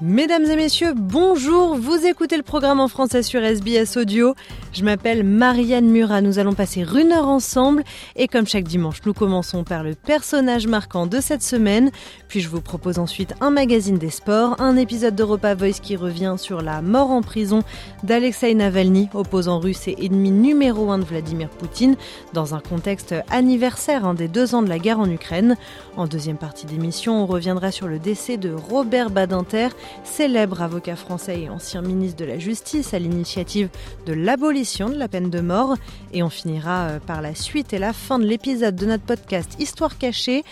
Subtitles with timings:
[0.00, 4.34] Mesdames et messieurs, bonjour, vous écoutez le programme en français sur SBS Audio.
[4.72, 7.84] Je m'appelle Marianne Murat, nous allons passer une heure ensemble
[8.16, 11.92] et comme chaque dimanche, nous commençons par le personnage marquant de cette semaine,
[12.26, 16.34] puis je vous propose ensuite un magazine des sports, un épisode d'Europa Voice qui revient
[16.38, 17.62] sur la mort en prison
[18.02, 21.94] d'Alexei Navalny, opposant russe et ennemi numéro un de Vladimir Poutine,
[22.32, 25.56] dans un contexte anniversaire des deux ans de la guerre en Ukraine.
[25.96, 29.68] En deuxième partie d'émission, on reviendra sur le décès de Robert Badinter,
[30.04, 33.68] célèbre avocat français et ancien ministre de la Justice à l'initiative
[34.06, 35.76] de l'abolition de la peine de mort.
[36.12, 39.56] Et on finira euh, par la suite et la fin de l'épisode de notre podcast
[39.58, 40.44] Histoire cachée,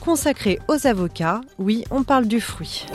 [0.00, 1.40] consacré aux avocats.
[1.58, 2.86] Oui, on parle du fruit.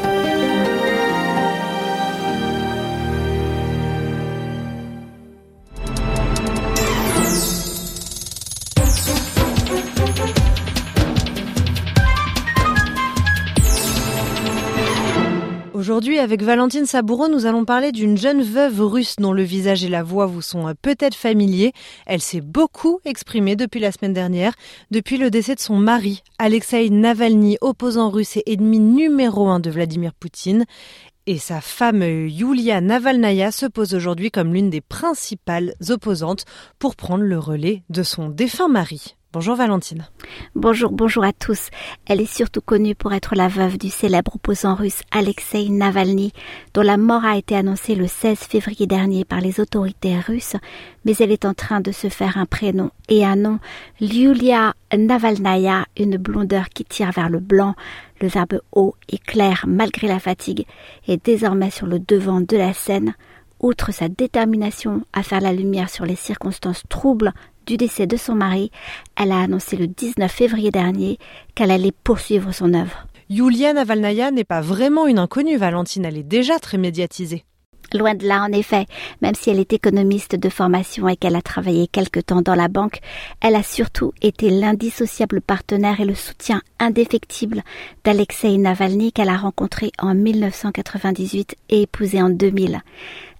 [15.93, 19.89] Aujourd'hui, avec Valentine Saboureau, nous allons parler d'une jeune veuve russe dont le visage et
[19.89, 21.71] la voix vous sont euh, peut-être familiers.
[22.07, 24.53] Elle s'est beaucoup exprimée depuis la semaine dernière,
[24.89, 29.69] depuis le décès de son mari, Alexei Navalny, opposant russe et ennemi numéro un de
[29.69, 30.65] Vladimir Poutine.
[31.27, 36.45] Et sa femme Yulia Navalnaya se pose aujourd'hui comme l'une des principales opposantes
[36.79, 39.15] pour prendre le relais de son défunt mari.
[39.33, 40.05] Bonjour Valentine.
[40.53, 41.71] Bonjour, bonjour à tous.
[42.05, 46.33] Elle est surtout connue pour être la veuve du célèbre opposant russe Alexei Navalny,
[46.75, 50.55] dont la mort a été annoncée le 16 février dernier par les autorités russes,
[51.03, 53.57] mais elle est en train de se faire un prénom et un nom,
[53.99, 57.73] Yulia Navalnaya, une blondeur qui tire vers le blanc,
[58.21, 60.67] le verbe haut et clair malgré la fatigue,
[61.07, 63.15] est désormais sur le devant de la scène,
[63.59, 67.33] outre sa détermination à faire la lumière sur les circonstances troubles
[67.65, 68.71] du décès de son mari,
[69.15, 71.17] elle a annoncé le 19 février dernier
[71.55, 73.07] qu'elle allait poursuivre son œuvre.
[73.29, 77.45] Yulia Navalnaya n'est pas vraiment une inconnue, Valentine, elle est déjà très médiatisée.
[77.93, 78.87] Loin de là, en effet,
[79.21, 82.67] même si elle est économiste de formation et qu'elle a travaillé quelque temps dans la
[82.67, 82.99] banque,
[83.39, 87.61] elle a surtout été l'indissociable partenaire et le soutien indéfectible
[88.03, 92.81] d'Alexei Navalny qu'elle a rencontré en 1998 et épousé en 2000.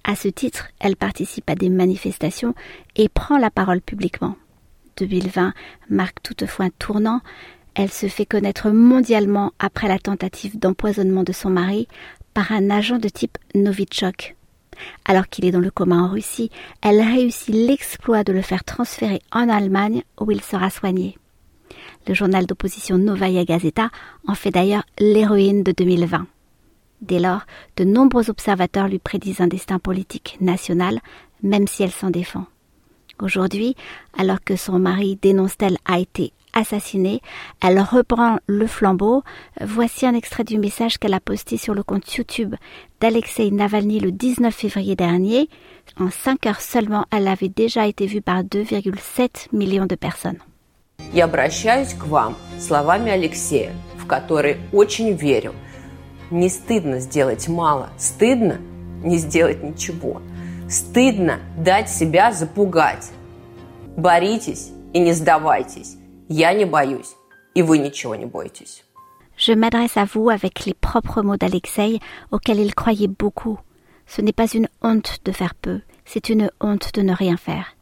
[0.03, 2.56] À ce titre, elle participe à des manifestations
[2.96, 4.36] et prend la parole publiquement.
[4.97, 5.53] 2020
[5.90, 7.22] marque toutefois un tournant.
[7.75, 11.88] Elle se fait connaître mondialement après la tentative d'empoisonnement de son mari
[12.34, 14.36] par un agent de type Novichok.
[15.06, 19.22] Alors qu'il est dans le coma en Russie, elle réussit l'exploit de le faire transférer
[19.31, 21.18] en Allemagne où il sera soigné.
[22.08, 23.90] Le journal d'opposition Novaya Gazeta
[24.28, 26.28] en fait d'ailleurs l'héroïne de 2020.
[27.03, 27.43] Dès lors,
[27.77, 31.00] de nombreux observateurs lui prédisent un destin politique national,
[31.43, 32.47] même si elle s'en défend.
[33.21, 33.77] Aujourd'hui,
[34.16, 37.21] alors que son mari dénonce-t-elle a été assassiné,
[37.62, 39.22] elle reprend le flambeau.
[39.61, 42.55] Voici un extrait du message qu'elle a posté sur le compte YouTube
[43.00, 45.49] d'Alexei Navalny le 19 février dernier.
[45.99, 50.39] En cinq heures seulement, elle avait déjà été vue par 2,7 millions de personnes.
[51.15, 55.55] Я обращаюсь к вам словами Алексея, в которые очень верю.
[56.31, 58.59] Не стыдно сделать мало, стыдно
[59.03, 60.21] не сделать ничего.
[60.69, 63.11] Стыдно дать себя запугать.
[63.97, 65.97] Боритесь и не сдавайтесь.
[66.28, 67.15] Я не боюсь,
[67.54, 68.84] и вы ничего не бойтесь.
[69.39, 72.01] Je m'adresse à vous avec les propres mots d'Alexei
[72.33, 73.59] auxquels il croyait beaucoup.
[74.07, 77.77] Ce n'est pas une honte de faire peu, c'est une honte de ne rien faire.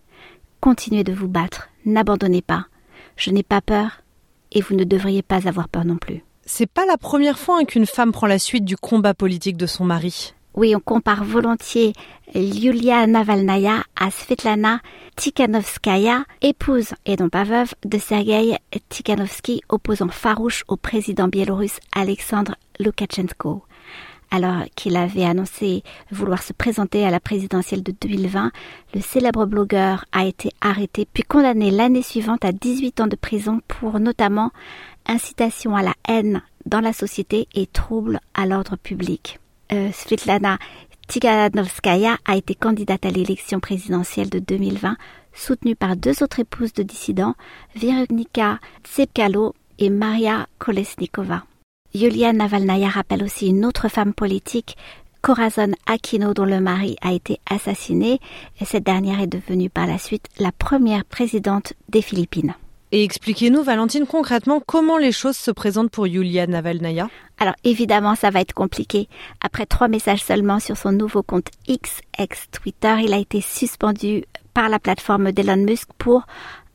[0.60, 2.66] Continuez de vous battre, n'abandonnez pas.
[3.16, 4.02] Je n'ai pas peur
[4.52, 6.24] et vous ne devriez pas avoir peur non plus.
[6.45, 9.67] C'est pas la première fois hein, qu'une femme prend la suite du combat politique de
[9.67, 10.33] son mari.
[10.53, 11.93] Oui, on compare volontiers
[12.35, 14.79] Yulia Navalnaya à Svetlana
[15.15, 18.57] Tikhanovskaya, épouse et non pas veuve de Sergei
[18.89, 23.63] Tikhanovsky, opposant farouche au président biélorusse Alexandre Loukachenko.
[24.33, 28.51] Alors qu'il avait annoncé vouloir se présenter à la présidentielle de 2020,
[28.95, 33.59] le célèbre blogueur a été arrêté puis condamné l'année suivante à 18 ans de prison
[33.67, 34.51] pour notamment
[35.11, 39.39] incitation à la haine dans la société et trouble à l'ordre public.
[39.71, 40.57] Euh, Svetlana
[41.07, 44.95] Tigananovskaya a été candidate à l'élection présidentielle de 2020,
[45.33, 47.35] soutenue par deux autres épouses de dissidents,
[47.75, 51.43] Veronika Tsepkalo et Maria Kolesnikova.
[51.93, 54.77] Yulia Navalnaya rappelle aussi une autre femme politique,
[55.21, 58.19] Corazon Aquino, dont le mari a été assassiné,
[58.61, 62.55] et cette dernière est devenue par la suite la première présidente des Philippines.
[62.93, 67.09] Et expliquez-nous, Valentine, concrètement comment les choses se présentent pour Yulia Navalnaya?
[67.39, 69.07] Alors évidemment, ça va être compliqué.
[69.39, 72.01] Après trois messages seulement sur son nouveau compte X,
[72.51, 76.23] Twitter, il a été suspendu par la plateforme d'Elon Musk pour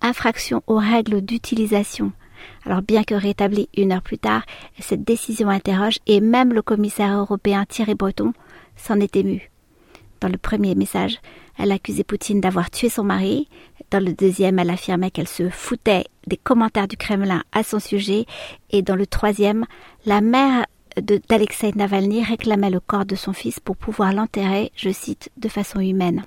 [0.01, 2.13] infraction aux règles d'utilisation.
[2.65, 4.47] Alors bien que rétabli une heure plus tard,
[4.81, 8.33] cette décision interroge et même le commissaire européen Thierry Breton
[8.75, 9.51] s'en est ému.
[10.21, 11.19] Dans le premier message,
[11.59, 13.49] elle accusait Poutine d'avoir tué son mari.
[13.91, 18.27] Dans le deuxième, elle affirmait qu'elle se foutait des commentaires du Kremlin à son sujet.
[18.71, 19.65] Et dans le troisième,
[20.05, 20.67] la mère
[21.29, 25.81] d'Alexei Navalny réclamait le corps de son fils pour pouvoir l'enterrer, je cite, de façon
[25.81, 26.25] humaine.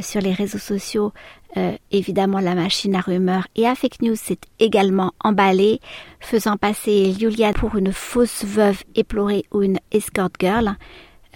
[0.00, 1.12] Sur les réseaux sociaux,
[1.56, 5.80] euh, évidemment, la machine à rumeurs et à fake news s'est également emballée,
[6.20, 10.76] faisant passer Yulia pour une fausse veuve éplorée ou une escort girl.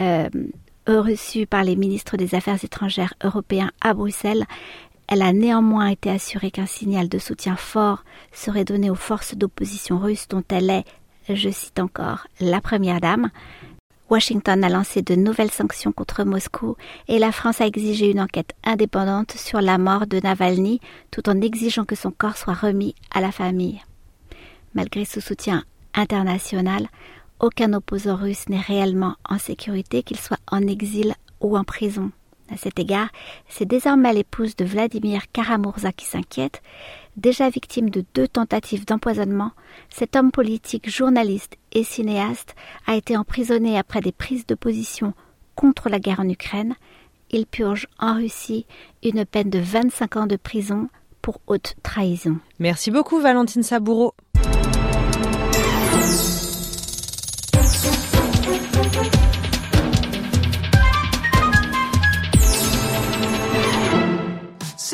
[0.01, 0.29] Euh,
[0.87, 4.45] reçue par les ministres des Affaires étrangères européens à Bruxelles,
[5.11, 9.99] elle a néanmoins été assurée qu'un signal de soutien fort serait donné aux forces d'opposition
[9.99, 10.85] russes dont elle est,
[11.29, 13.31] je cite encore, la première dame.
[14.09, 16.77] Washington a lancé de nouvelles sanctions contre Moscou
[17.09, 20.81] et la France a exigé une enquête indépendante sur la mort de Navalny
[21.11, 23.81] tout en exigeant que son corps soit remis à la famille.
[24.75, 26.89] Malgré ce soutien international,
[27.41, 32.13] aucun opposant russe n'est réellement en sécurité, qu'il soit en exil ou en prison.
[32.53, 33.09] À cet égard,
[33.49, 36.63] c'est désormais l'épouse de Vladimir Karamurza qui s'inquiète.
[37.17, 39.53] Déjà victime de deux tentatives d'empoisonnement,
[39.89, 42.55] cet homme politique, journaliste et cinéaste
[42.87, 45.15] a été emprisonné après des prises de position
[45.55, 46.75] contre la guerre en Ukraine.
[47.31, 48.67] Il purge en Russie
[49.05, 50.89] une peine de 25 ans de prison
[51.23, 52.39] pour haute trahison.
[52.59, 54.15] Merci beaucoup Valentine Saboureau.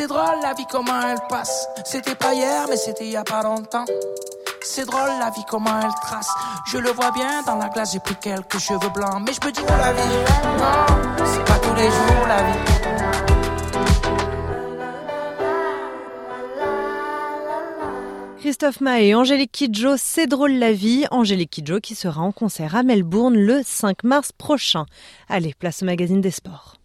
[0.07, 1.67] C'est drôle la vie comment elle passe.
[1.85, 3.85] C'était pas hier, mais c'était il y a pas longtemps.
[4.63, 6.29] C'est drôle la vie comment elle trace.
[6.69, 9.21] Je le vois bien dans la glace, j'ai pris quelques cheveux blancs.
[9.27, 10.01] Mais je me dis que la vie,
[10.61, 12.59] non, c'est pas tous les jours la vie.
[18.39, 21.07] Christophe Maé et Angélique Kidjo, c'est drôle la vie.
[21.11, 24.87] Angélique Kidjo qui sera en concert à Melbourne le 5 mars prochain.
[25.29, 26.76] Allez, place au magazine des sports.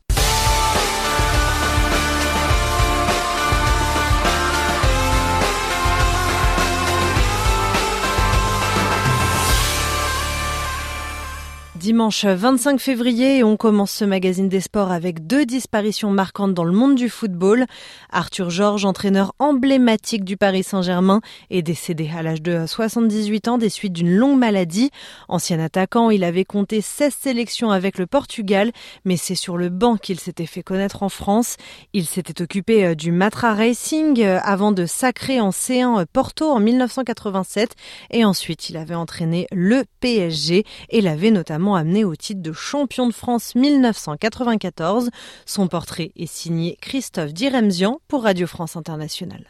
[11.81, 16.71] Dimanche 25 février, on commence ce magazine des sports avec deux disparitions marquantes dans le
[16.71, 17.65] monde du football.
[18.11, 23.69] Arthur Georges, entraîneur emblématique du Paris Saint-Germain, est décédé à l'âge de 78 ans des
[23.69, 24.91] suites d'une longue maladie.
[25.27, 28.71] Ancien attaquant, il avait compté 16 sélections avec le Portugal,
[29.03, 31.57] mais c'est sur le banc qu'il s'était fait connaître en France.
[31.93, 36.59] Il s'était occupé euh, du Matra Racing euh, avant de sacrer en C1 Porto en
[36.59, 37.73] 1987
[38.11, 41.31] et ensuite il avait entraîné le PSG et l'avait
[41.75, 45.09] amené au titre de champion de France 1994.
[45.45, 49.45] Son portrait est signé Christophe Diremzian pour Radio France Internationale.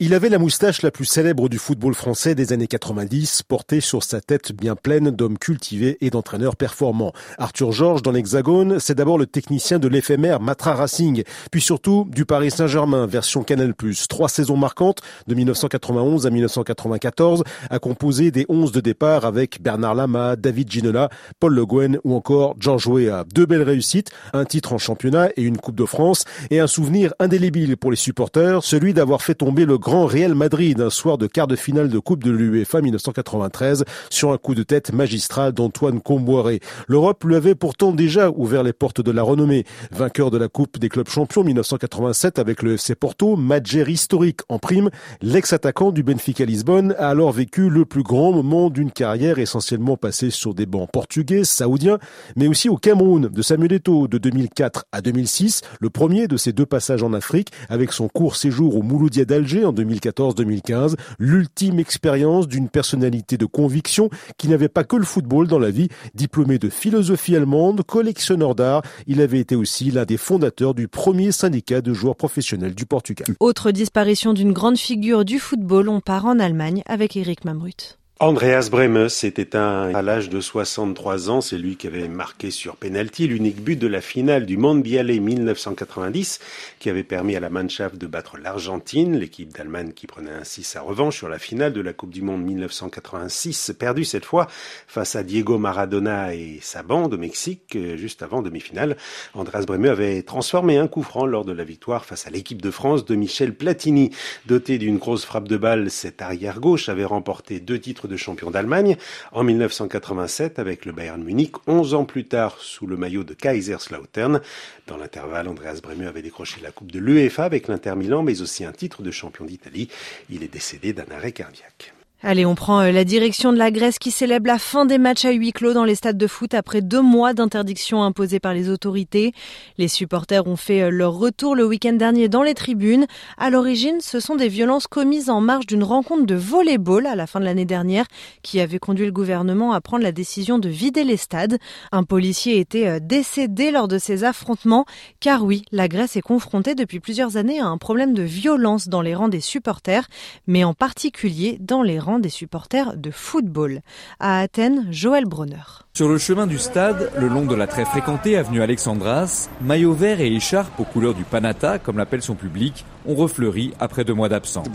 [0.00, 4.04] Il avait la moustache la plus célèbre du football français des années 90, portée sur
[4.04, 7.12] sa tête bien pleine d'hommes cultivés et d'entraîneurs performants.
[7.36, 12.26] Arthur Georges, dans l'Hexagone, c'est d'abord le technicien de l'éphémère Matra Racing, puis surtout du
[12.26, 13.74] Paris Saint-Germain, version Canal+.
[14.08, 19.96] Trois saisons marquantes, de 1991 à 1994, a composé des 11 de départ avec Bernard
[19.96, 21.08] Lama, David Ginola,
[21.40, 23.24] Paul Le Guen ou encore Georges Weah.
[23.34, 27.14] Deux belles réussites, un titre en championnat et une Coupe de France, et un souvenir
[27.18, 31.26] indélébile pour les supporters, celui d'avoir fait tomber le Grand Real Madrid un soir de
[31.26, 36.02] quart de finale de Coupe de l'UEFA 1993 sur un coup de tête magistral d'Antoine
[36.02, 36.60] Comboiré.
[36.88, 39.64] L'Europe lui avait pourtant déjà ouvert les portes de la renommée.
[39.90, 44.58] Vainqueur de la Coupe des clubs champions 1987 avec le FC Porto, matcher historique en
[44.58, 44.90] prime,
[45.22, 50.28] l'ex-attaquant du Benfica Lisbonne a alors vécu le plus grand moment d'une carrière essentiellement passée
[50.28, 51.96] sur des bancs portugais, saoudiens,
[52.36, 56.52] mais aussi au Cameroun de Samuel Eto'o de 2004 à 2006, le premier de ces
[56.52, 62.68] deux passages en Afrique avec son court séjour au Mouloudia d'Alger 2014-2015, l'ultime expérience d'une
[62.68, 65.88] personnalité de conviction qui n'avait pas que le football dans la vie.
[66.14, 71.32] Diplômé de philosophie allemande, collectionneur d'art, il avait été aussi l'un des fondateurs du premier
[71.32, 73.28] syndicat de joueurs professionnels du Portugal.
[73.40, 77.97] Autre disparition d'une grande figure du football, on part en Allemagne avec Eric Mamrut.
[78.20, 81.40] Andreas Breme s'est éteint à l'âge de 63 ans.
[81.40, 86.40] C'est lui qui avait marqué sur penalty l'unique but de la finale du Mondiale 1990
[86.80, 90.80] qui avait permis à la Mannschaft de battre l'Argentine, l'équipe d'Allemagne qui prenait ainsi sa
[90.80, 94.48] revanche sur la finale de la Coupe du Monde 1986, perdue cette fois
[94.88, 98.96] face à Diego Maradona et sa bande au Mexique euh, juste avant demi-finale.
[99.34, 102.72] Andreas Breme avait transformé un coup franc lors de la victoire face à l'équipe de
[102.72, 104.10] France de Michel Platini.
[104.46, 108.50] Doté d'une grosse frappe de balle, cet arrière gauche avait remporté deux titres de champion
[108.50, 108.96] d'Allemagne
[109.32, 114.40] en 1987 avec le Bayern Munich, 11 ans plus tard sous le maillot de Kaiserslautern.
[114.86, 118.64] Dans l'intervalle, Andreas Breme avait décroché la Coupe de l'UEFA avec l'Inter Milan, mais aussi
[118.64, 119.88] un titre de champion d'Italie.
[120.30, 121.92] Il est décédé d'un arrêt cardiaque.
[122.20, 125.24] Allez, on prend euh, la direction de la Grèce qui célèbre la fin des matchs
[125.24, 128.68] à huis clos dans les stades de foot après deux mois d'interdiction imposée par les
[128.70, 129.32] autorités.
[129.76, 133.06] Les supporters ont fait euh, leur retour le week-end dernier dans les tribunes.
[133.36, 137.28] À l'origine, ce sont des violences commises en marge d'une rencontre de volleyball à la
[137.28, 138.06] fin de l'année dernière
[138.42, 141.58] qui avait conduit le gouvernement à prendre la décision de vider les stades.
[141.92, 144.86] Un policier était euh, décédé lors de ces affrontements
[145.20, 149.02] car oui, la Grèce est confrontée depuis plusieurs années à un problème de violence dans
[149.02, 150.08] les rangs des supporters,
[150.48, 153.80] mais en particulier dans les rangs des supporters de football.
[154.20, 155.84] À Athènes, Joël Bronner.
[155.92, 160.22] Sur le chemin du stade, le long de la très fréquentée avenue Alexandras, maillot vert
[160.22, 164.30] et écharpe aux couleurs du Panata, comme l'appelle son public, ont refleuri après deux mois
[164.30, 164.66] d'absence.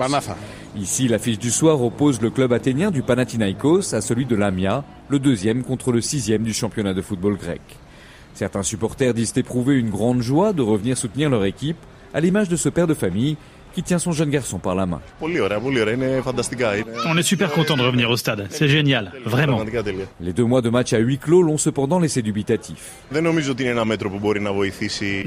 [0.75, 5.17] Ici, l'affiche du soir oppose le club athénien du Panathinaikos à celui de l'Amia, le
[5.17, 7.61] deuxième contre le sixième du championnat de football grec.
[8.35, 11.77] Certains supporters disent éprouver une grande joie de revenir soutenir leur équipe,
[12.13, 13.37] à l'image de ce père de famille
[13.73, 15.01] qui tient son jeune garçon par la main.
[15.21, 18.47] On est super content de revenir au stade.
[18.49, 19.63] C'est génial, vraiment.
[20.21, 22.91] Les deux mois de match à huis clos l'ont cependant laissé dubitatif.
[23.11, 23.19] Je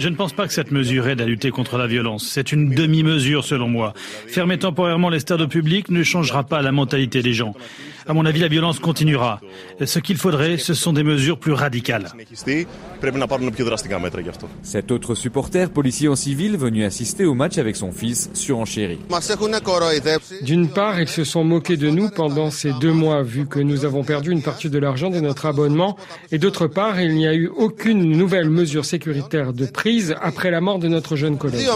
[0.08, 2.28] ne pense pas que cette mesure aide à lutter contre la violence.
[2.28, 3.94] C'est une demi-mesure selon moi.
[4.28, 7.54] Fermer temporairement les stades au public ne changera pas la mentalité des gens.
[8.08, 9.40] À mon avis, la violence continuera.
[9.84, 12.12] Ce qu'il faudrait, ce sont des mesures plus radicales.
[14.62, 18.30] Cet autre supporter, policier en civil, venu assister au match avec son fils,
[20.42, 23.84] D'une part, ils se sont moqués de nous pendant ces deux mois, vu que nous
[23.84, 25.96] avons perdu une partie de l'argent de notre abonnement.
[26.32, 30.60] Et d'autre part, il n'y a eu aucune nouvelle mesure sécuritaire de prise après la
[30.60, 31.66] mort de notre jeune collègue.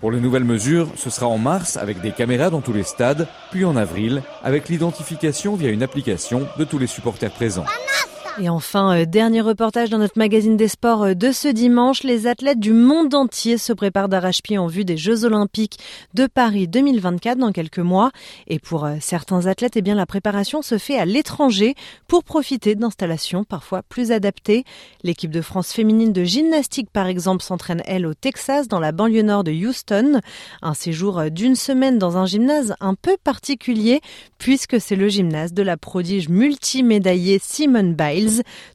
[0.00, 3.26] Pour les nouvelles mesures, ce sera en mars avec des caméras dans tous les stades,
[3.50, 7.64] puis en avril avec l'identification via une application de tous les supporters présents.
[8.40, 12.02] Et enfin, euh, dernier reportage dans notre magazine des sports euh, de ce dimanche.
[12.02, 15.78] Les athlètes du monde entier se préparent d'arrache-pied en vue des Jeux Olympiques
[16.14, 18.10] de Paris 2024 dans quelques mois.
[18.46, 21.74] Et pour euh, certains athlètes, eh bien, la préparation se fait à l'étranger
[22.08, 24.64] pour profiter d'installations parfois plus adaptées.
[25.02, 29.22] L'équipe de France féminine de gymnastique, par exemple, s'entraîne, elle, au Texas, dans la banlieue
[29.22, 30.20] nord de Houston.
[30.62, 34.00] Un séjour d'une semaine dans un gymnase un peu particulier
[34.38, 38.21] puisque c'est le gymnase de la prodige multimédaillée Simone Biles.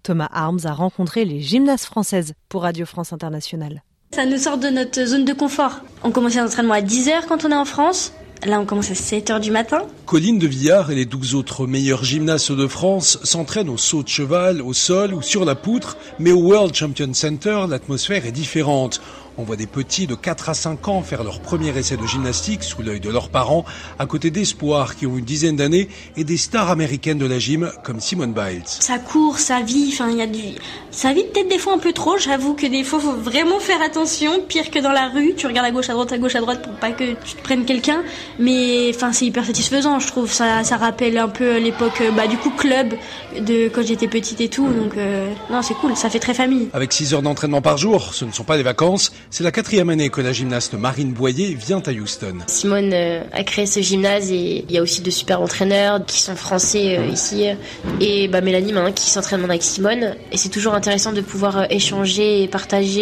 [0.04, 3.84] Thomas Arms a rencontré les gymnastes françaises pour Radio France Internationale.
[4.12, 5.82] Ça nous sort de notre zone de confort.
[6.04, 8.14] On commence l'entraînement à 10h quand on est en France.
[8.46, 9.82] Là, on commence à 7h du matin.
[10.06, 14.08] Colline de Villard et les 12 autres meilleurs gymnastes de France s'entraînent au saut de
[14.08, 19.02] cheval, au sol ou sur la poutre, mais au World Champion Center, l'atmosphère est différente.
[19.40, 22.64] On voit des petits de 4 à 5 ans faire leur premier essai de gymnastique
[22.64, 23.66] sous l'œil de leurs parents,
[24.00, 27.72] à côté d'espoirs qui ont une dizaine d'années et des stars américaines de la gym
[27.84, 28.64] comme Simone Biles.
[28.66, 30.42] Ça court, ça vit, enfin il y a du...
[30.90, 33.82] Ça vit peut-être des fois un peu trop, j'avoue que des fois faut vraiment faire
[33.84, 36.42] attention, pire que dans la rue, tu regardes à gauche, à droite, à gauche, à
[36.42, 38.02] droite pour pas que tu te prennes quelqu'un,
[38.40, 42.38] mais enfin c'est hyper satisfaisant je trouve, ça, ça rappelle un peu l'époque bah, du
[42.38, 42.96] coup club
[43.40, 46.70] de quand j'étais petite et tout, donc euh, non c'est cool, ça fait très famille.
[46.74, 49.90] Avec 6 heures d'entraînement par jour, ce ne sont pas des vacances, c'est la quatrième
[49.90, 52.38] année que la gymnaste Marine Boyer vient à Houston.
[52.48, 56.22] Simone euh, a créé ce gymnase et il y a aussi de super entraîneurs qui
[56.22, 57.46] sont français euh, ici
[58.00, 61.66] et bah, Mélanie hein, qui s'entraîne avec Simone et c'est toujours intéressant de pouvoir euh,
[61.70, 62.98] échanger et partager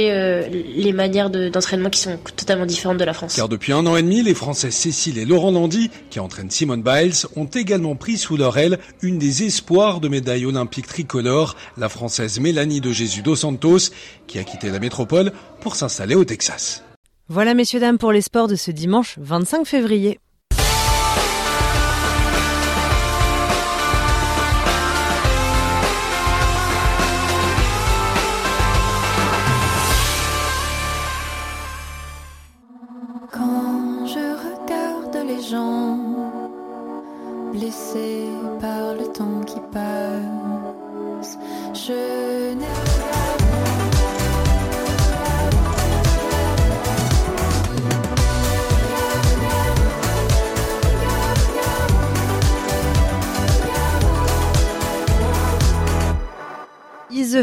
[0.49, 3.35] les manières d'entraînement qui sont totalement différentes de la France.
[3.35, 6.81] Car depuis un an et demi, les Français Cécile et Laurent Landy, qui entraînent Simone
[6.81, 11.89] Biles, ont également pris sous leur aile une des espoirs de médaille olympique tricolore, la
[11.89, 13.91] Française Mélanie de Jésus dos Santos,
[14.27, 15.31] qui a quitté la métropole
[15.65, 16.83] pour s'installer au Texas.
[17.27, 20.19] Voilà messieurs dames pour les sports de ce dimanche 25 février.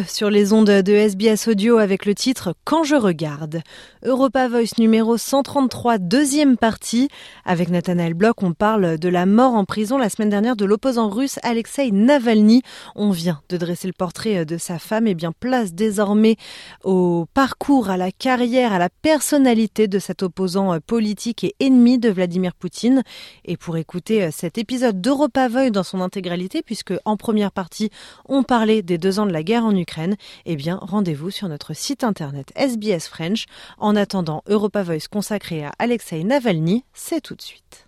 [0.06, 3.61] Sur les ondes de SBS Audio avec le titre Quand je regarde.
[4.04, 7.08] Europa Voice numéro 133, deuxième partie.
[7.44, 11.11] Avec Nathanaël Bloch, on parle de la mort en prison la semaine dernière de l'opposant
[11.11, 12.62] russe Alexei Navalny.
[12.96, 16.37] On vient de dresser le portrait de sa femme et bien place désormais
[16.84, 22.08] au parcours, à la carrière, à la personnalité de cet opposant politique et ennemi de
[22.08, 23.02] Vladimir Poutine.
[23.44, 27.90] Et pour écouter cet épisode d'Europa Voice dans son intégralité, puisque en première partie,
[28.26, 29.82] on parlait des deux ans de la guerre en Ukraine,
[30.45, 33.47] eh bien, rendez-vous sur notre site internet SBS French.
[33.79, 37.87] En attendant, Europa Voice consacré à Alexei Navalny, c'est tout de suite.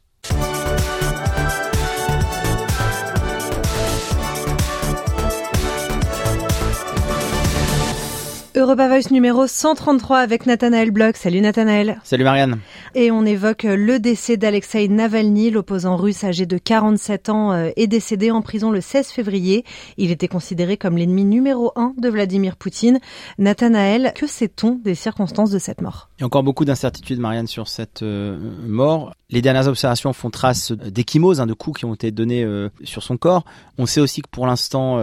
[8.57, 11.17] Europa Voice numéro 133 avec Nathanaël Bloch.
[11.17, 11.99] Salut Nathanaël.
[12.05, 12.61] Salut Marianne.
[12.95, 17.89] Et on évoque le décès d'Alexei Navalny, l'opposant russe âgé de 47 ans, euh, est
[17.89, 19.65] décédé en prison le 16 février.
[19.97, 23.01] Il était considéré comme l'ennemi numéro un de Vladimir Poutine.
[23.39, 26.09] Nathanaël, que sait-on des circonstances de cette mort?
[26.19, 29.15] Il y a encore beaucoup d'incertitudes, Marianne, sur cette euh, mort.
[29.31, 33.03] Les dernières observations font trace d'échymoses, hein, de coups qui ont été donnés euh, sur
[33.03, 33.45] son corps.
[33.79, 35.03] On sait aussi que pour l'instant,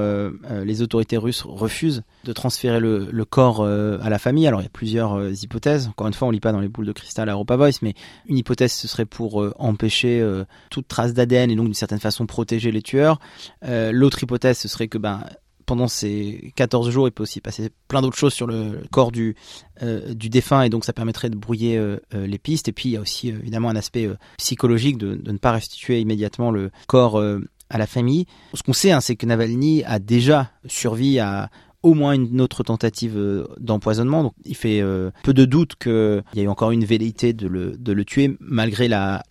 [0.64, 4.48] les autorités russes refusent de transférer le, le corps euh, à la famille.
[4.48, 5.88] Alors il y a plusieurs euh, hypothèses.
[5.88, 7.94] Encore une fois, on lit pas dans les boules de cristal à Europa Voice, mais
[8.28, 10.24] une hypothèse ce serait pour euh, empêcher
[10.70, 13.20] toute trace d'ADN et donc d'une certaine façon protéger les tueurs.
[13.64, 15.24] L'autre hypothèse ce serait que ben
[15.66, 19.36] pendant ces 14 jours, il peut aussi passer plein d'autres choses sur le corps du,
[19.82, 21.82] défunt et donc ça permettrait de brouiller
[22.14, 22.68] les pistes.
[22.68, 26.00] Et puis il y a aussi évidemment un aspect psychologique de, de, ne pas restituer
[26.02, 27.22] immédiatement le corps
[27.70, 28.26] à la famille.
[28.54, 31.50] Ce qu'on sait, hein, c'est que Navalny a déjà survécu à,
[31.84, 34.24] au moins une autre tentative euh, d'empoisonnement.
[34.24, 37.48] Donc il fait euh, peu de doute qu'il y a eu encore une velléité de
[37.48, 39.24] le, de le tuer, malgré la,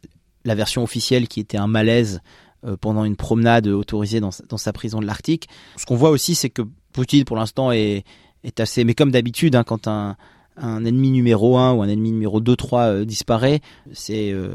[0.44, 2.20] la version officielle qui était un malaise
[2.64, 5.48] euh, pendant une promenade autorisée dans, dans sa prison de l'Arctique.
[5.76, 8.04] Ce qu'on voit aussi, c'est que Poutine, pour l'instant, est,
[8.42, 8.84] est assez...
[8.84, 10.16] Mais comme d'habitude, hein, quand un
[10.60, 13.60] un ennemi numéro 1 ou un ennemi numéro 2, 3 euh, disparaît,
[13.92, 14.50] c'est euh,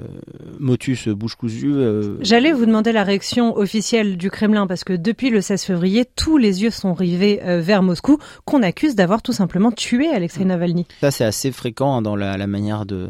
[0.60, 1.76] motus euh, bouche cousue.
[2.22, 6.38] J'allais vous demander la réaction officielle du Kremlin parce que depuis le 16 février, tous
[6.38, 10.86] les yeux sont rivés vers Moscou, qu'on accuse d'avoir tout simplement tué Alexei Navalny.
[11.02, 13.10] Ça, c'est assez fréquent hein, dans la, manière de,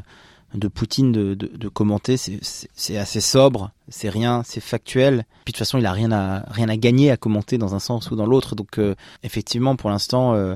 [0.54, 2.18] de Poutine de, de, commenter.
[2.18, 5.26] C'est assez sobre, c'est rien, c'est factuel.
[5.44, 7.80] Puis de toute façon, il a rien à rien à gagner à commenter dans un
[7.80, 8.56] sens ou dans l'autre.
[8.56, 8.80] Donc
[9.24, 10.56] effectivement, pour l'instant,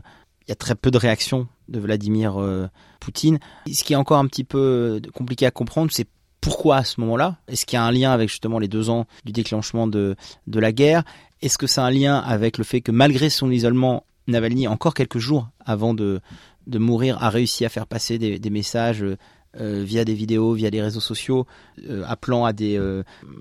[0.50, 2.68] il y a très peu de réactions de Vladimir euh,
[3.00, 3.38] Poutine.
[3.72, 6.08] Ce qui est encore un petit peu euh, compliqué à comprendre, c'est
[6.42, 7.38] pourquoi à ce moment-là?
[7.48, 10.16] Est-ce qu'il y a un lien avec justement les deux ans du déclenchement de,
[10.48, 11.04] la guerre?
[11.44, 15.20] Est-ce que c'est un lien avec le fait que malgré son isolement, Navalny, encore quelques
[15.20, 16.20] jours avant de,
[16.66, 19.06] mourir, a réussi à faire passer des, messages
[19.60, 21.46] euh, via des vidéos, via des réseaux sociaux,
[22.08, 22.80] appelant à des,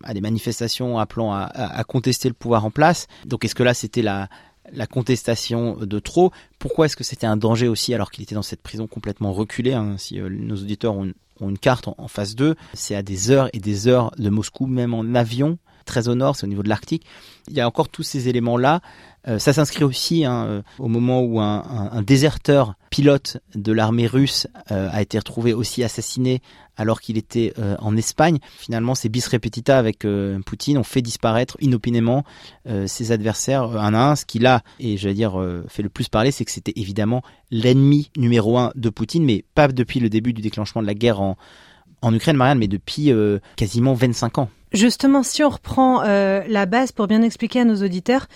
[0.03, 3.07] à des manifestations, appelant à, à, contester le pouvoir en place?
[3.25, 4.29] Donc est-ce que là c'était la,
[4.73, 6.33] la contestation de trop.
[6.59, 9.75] Pourquoi est-ce que c'était un danger aussi alors qu'il était dans cette prison complètement reculée
[9.75, 13.49] hein, Si euh, nos auditeurs ont une, carte en, face d'eux, c'est à des heures
[13.53, 16.69] et des heures de Moscou, même en avion, très au nord, c'est au niveau de
[16.69, 17.05] l'Arctique.
[17.49, 18.81] Il y a encore tous ces éléments-là.
[19.29, 24.47] Euh, ça s'inscrit aussi hein, euh, au moment où un, déserteur pilote de l'armée russe
[24.69, 26.41] a été retrouvé aussi assassiné
[26.79, 28.39] alors qu'il était euh, en Espagne.
[28.57, 30.79] Finalement, c'est bis repetita avec euh, Poutine.
[30.79, 32.25] On fait disparaître inopinément
[32.69, 34.17] euh, ses adversaires un à un.
[34.17, 38.11] Ce qui là, et j'allais dire, fait le plus parler, c'est que c'était évidemment l'ennemi
[38.17, 41.37] numéro un de Poutine, mais pas depuis le début du déclenchement de la guerre en,
[42.01, 43.11] en Ukraine, Marianne, mais depuis
[43.57, 44.49] quasiment 25 ans.
[44.73, 48.29] Justement, si on reprend la base pour bien expliquer à nos auditeurs,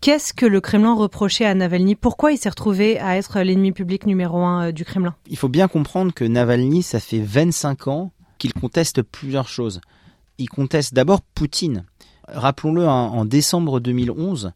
[0.00, 1.94] Qu'est-ce que le Kremlin reprochait à Navalny?
[1.94, 5.14] Pourquoi il s'est retrouvé à être l'ennemi public numéro un euh, du Kremlin?
[5.28, 9.82] Il faut bien comprendre que Navalny, ça fait 25 ans qu'il conteste plusieurs choses.
[10.38, 11.84] Il conteste d'abord Poutine.
[12.26, 14.52] Rappelons-le, hein, en décembre 2011,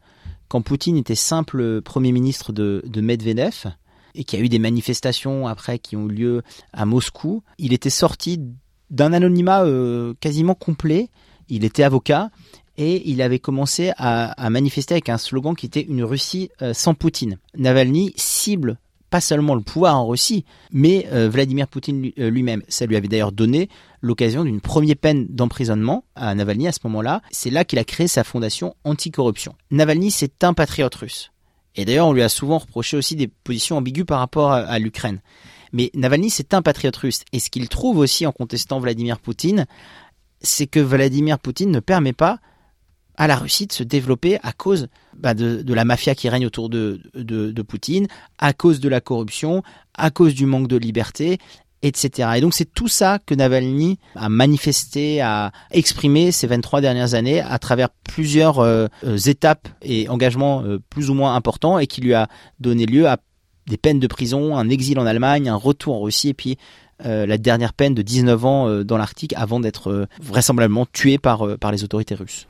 [0.48, 3.66] quand Poutine était simple Premier ministre de, Medvedev,
[4.14, 7.74] et qu'il y a eu des manifestations après qui ont eu lieu à Moscou, il
[7.74, 8.40] était sorti
[8.88, 11.10] d'un anonymat euh, quasiment complet.
[11.50, 12.30] Il était avocat
[12.76, 16.94] et il avait commencé à, manifester avec un slogan qui était une Russie euh, sans
[16.94, 17.38] Poutine.
[17.56, 18.78] Navalny cible
[19.10, 22.62] pas seulement le pouvoir en Russie, mais euh, Vladimir Poutine euh, lui-même.
[22.66, 23.68] Ça lui avait d'ailleurs donné
[24.00, 27.22] l'occasion d'une première peine d'emprisonnement à Navalny à ce moment-là.
[27.30, 29.54] C'est là qu'il a créé sa fondation anticorruption.
[29.70, 31.30] Navalny, c'est un patriote russe.
[31.76, 35.20] Et d'ailleurs, on lui a souvent reproché aussi des positions ambiguës par rapport à l'Ukraine.
[35.72, 37.22] Mais Navalny, c'est un patriote russe.
[37.32, 39.66] Et ce qu'il trouve aussi en contestant Vladimir Poutine,
[40.40, 42.38] c'est que Vladimir Poutine ne permet pas
[43.16, 46.68] à la Russie de se développer à cause bah, de, la mafia qui règne autour
[46.68, 48.06] de, de, Poutine,
[48.38, 49.62] à cause de la corruption,
[49.94, 51.38] à cause du manque de liberté,
[51.82, 52.30] etc.
[52.36, 57.40] Et donc c'est tout ça que Navalny a manifesté, a exprimé ces 23 dernières années
[57.40, 62.00] à travers plusieurs euh, euh, étapes et engagements euh, plus ou moins importants et qui
[62.00, 63.18] lui a donné lieu à
[63.66, 66.58] des peines de prison, un exil en Allemagne, un retour en Russie et puis
[67.02, 71.82] la dernière peine de 19 ans dans l'Arctique avant d'être vraisemblablement tué par, par les
[71.82, 72.46] autorités russes.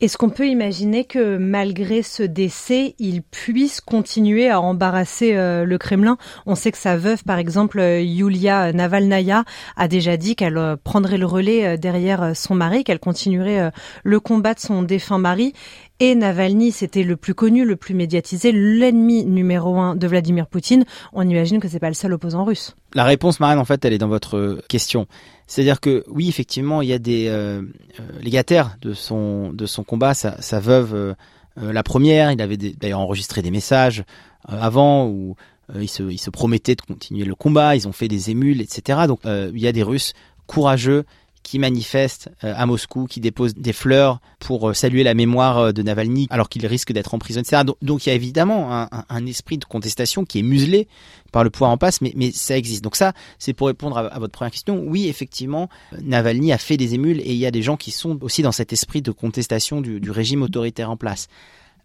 [0.00, 5.76] Est-ce qu'on peut imaginer que malgré ce décès, il puisse continuer à embarrasser euh, le
[5.76, 6.18] Kremlin?
[6.46, 9.42] On sait que sa veuve, par exemple, euh, Yulia Navalnaya,
[9.76, 13.72] a déjà dit qu'elle euh, prendrait le relais derrière son mari, qu'elle continuerait
[14.04, 15.52] le combat de son défunt mari.
[16.00, 20.84] Et Navalny, c'était le plus connu, le plus médiatisé, l'ennemi numéro un de Vladimir Poutine.
[21.12, 22.76] On imagine que c'est pas le seul opposant russe.
[22.94, 25.08] La réponse, Marine, en fait, elle est dans votre question.
[25.48, 27.62] C'est-à-dire que oui, effectivement, il y a des euh,
[27.98, 30.14] euh légataires de son de son combat.
[30.14, 31.14] Sa, veuve, euh,
[31.60, 34.04] euh, la première, il avait d'ailleurs enregistré des messages
[34.46, 35.34] avant où
[35.74, 37.74] il se il se promettait de continuer le combat.
[37.74, 39.00] Ils ont fait des émules, etc.
[39.08, 40.12] Donc il y a des Russes
[40.46, 41.04] courageux
[41.48, 45.72] qui manifestent euh, à Moscou, qui déposent des fleurs pour euh, saluer la mémoire euh,
[45.72, 47.62] de Navalny alors qu'il risque d'être en prison, etc.
[47.80, 50.88] Donc, il y a évidemment un, esprit de contestation qui est muselé
[51.32, 52.84] par le pouvoir en passe, mais, mais ça existe.
[52.84, 54.84] Donc ça, c'est pour répondre à, votre première question.
[54.86, 55.70] Oui, effectivement,
[56.02, 58.52] Navalny a fait des émules et il y a des gens qui sont aussi dans
[58.52, 61.28] cet esprit de contestation du, du régime autoritaire en place.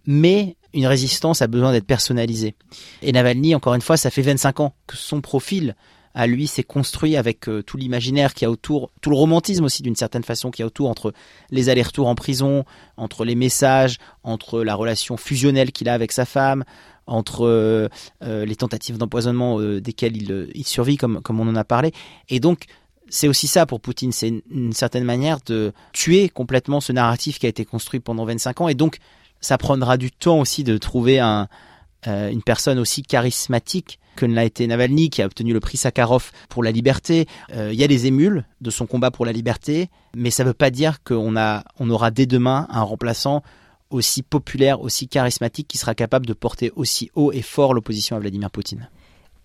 [0.05, 2.55] Mais une résistance a besoin d'être personnalisée.
[3.01, 5.75] Et Navalny, encore une fois, ça fait 25 ans que son profil
[6.13, 9.81] à lui s'est construit avec euh, tout l'imaginaire qui a autour, tout le romantisme aussi
[9.81, 11.13] d'une certaine façon qui a autour entre
[11.49, 12.65] les allers-retours en prison,
[12.97, 16.63] entre les messages, entre la relation fusionnelle qu'il a avec sa femme,
[17.07, 17.89] entre euh,
[18.23, 21.91] euh, les tentatives d'empoisonnement desquelles il, survit comme, comme on en a parlé.
[22.29, 22.65] Et donc,
[23.09, 27.45] c'est aussi ça pour Poutine, c'est une, certaine manière de tuer complètement ce narratif qui
[27.45, 28.67] a été construit pendant 25 ans.
[28.67, 28.97] Et donc,
[29.41, 31.47] ça prendra du temps aussi de trouver un,
[32.05, 36.31] une personne aussi charismatique que ne l'a été Navalny, qui a obtenu le prix Sakharov
[36.49, 37.27] pour la liberté.
[37.53, 40.49] Euh, il y a des émules de son combat pour la liberté, mais ça ne
[40.49, 43.43] veut pas dire qu'on a, on aura dès demain un remplaçant
[43.89, 48.19] aussi populaire, aussi charismatique, qui sera capable de porter aussi haut et fort l'opposition à
[48.19, 48.89] Vladimir Poutine.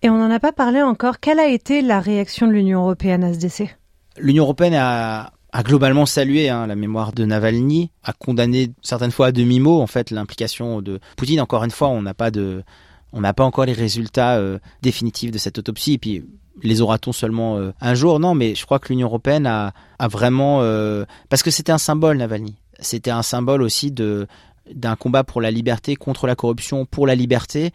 [0.01, 1.19] Et on n'en a pas parlé encore.
[1.19, 3.75] Quelle a été la réaction de l'Union européenne à ce décès?
[4.17, 5.33] L'Union européenne a,
[5.63, 10.11] globalement salué hein, la mémoire de Navalny, a condamné certaines fois à demi-mot en fait
[10.11, 11.41] l'implication de Poutine.
[11.41, 12.63] Encore une fois, on n'a pas de
[13.11, 15.93] on n'a pas encore les résultats euh, définitifs de cette autopsie.
[15.93, 16.23] Et puis,
[16.61, 18.19] les aura-t-on seulement euh, un jour?
[18.19, 20.61] Non, mais je crois que l'Union européenne a, a vraiment...
[20.61, 22.55] Euh, parce que c'était un symbole, Navalny.
[22.79, 24.27] C'était un symbole aussi de
[24.71, 27.71] d'un combat pour la liberté, contre la corruption, pour la liberté,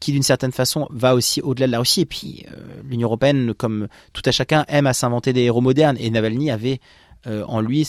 [0.00, 2.02] qui d'une certaine façon va aussi au-delà de la Russie.
[2.02, 2.46] Et puis
[2.84, 5.96] l'Union européenne, comme tout à chacun, aime à s'inventer des héros modernes.
[5.98, 6.80] Et Navalny avait
[7.26, 7.86] en lui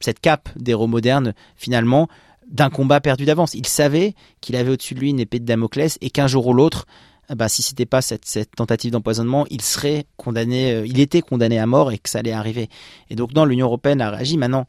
[0.00, 2.08] cette cape d'héros moderne, finalement,
[2.50, 3.54] d'un combat perdu d'avance.
[3.54, 6.52] Il savait qu'il avait au-dessus de lui une épée de Damoclès et qu'un jour ou
[6.52, 6.86] l'autre,
[7.34, 11.66] bah, si c'était pas cette, tentative d'empoisonnement, il serait condamné, euh, il était condamné à
[11.66, 12.68] mort et que ça allait arriver.
[13.08, 14.36] Et donc, non, l'Union européenne a réagi.
[14.36, 14.66] Maintenant,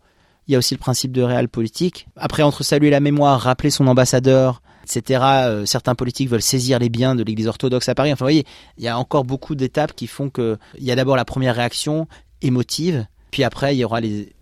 [0.47, 2.07] il y a aussi le principe de réel politique.
[2.15, 6.89] Après, entre saluer la mémoire, rappeler son ambassadeur, etc., euh, certains politiques veulent saisir les
[6.89, 8.11] biens de l'Église orthodoxe à Paris.
[8.11, 8.45] Enfin, vous voyez,
[8.77, 11.55] il y a encore beaucoup d'étapes qui font que il y a d'abord la première
[11.55, 12.07] réaction
[12.41, 14.33] émotive, puis après, il y aura les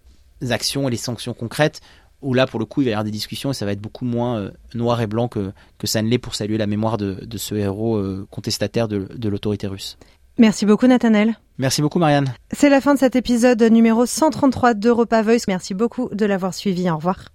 [0.49, 1.82] actions et les sanctions concrètes
[2.23, 3.82] où là, pour le coup, il va y avoir des discussions et ça va être
[3.82, 6.97] beaucoup moins euh, noir et blanc que, que ça ne l'est pour saluer la mémoire
[6.97, 9.97] de, de ce héros euh, contestataire de, de l'autorité russe.
[10.38, 11.38] Merci beaucoup, Nathanel.
[11.60, 12.34] Merci beaucoup, Marianne.
[12.51, 15.43] C'est la fin de cet épisode numéro 133 d'Europa Voice.
[15.47, 16.89] Merci beaucoup de l'avoir suivi.
[16.89, 17.29] Au revoir.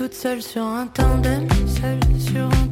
[0.00, 2.69] Toute seule sur un tandem, seule sur un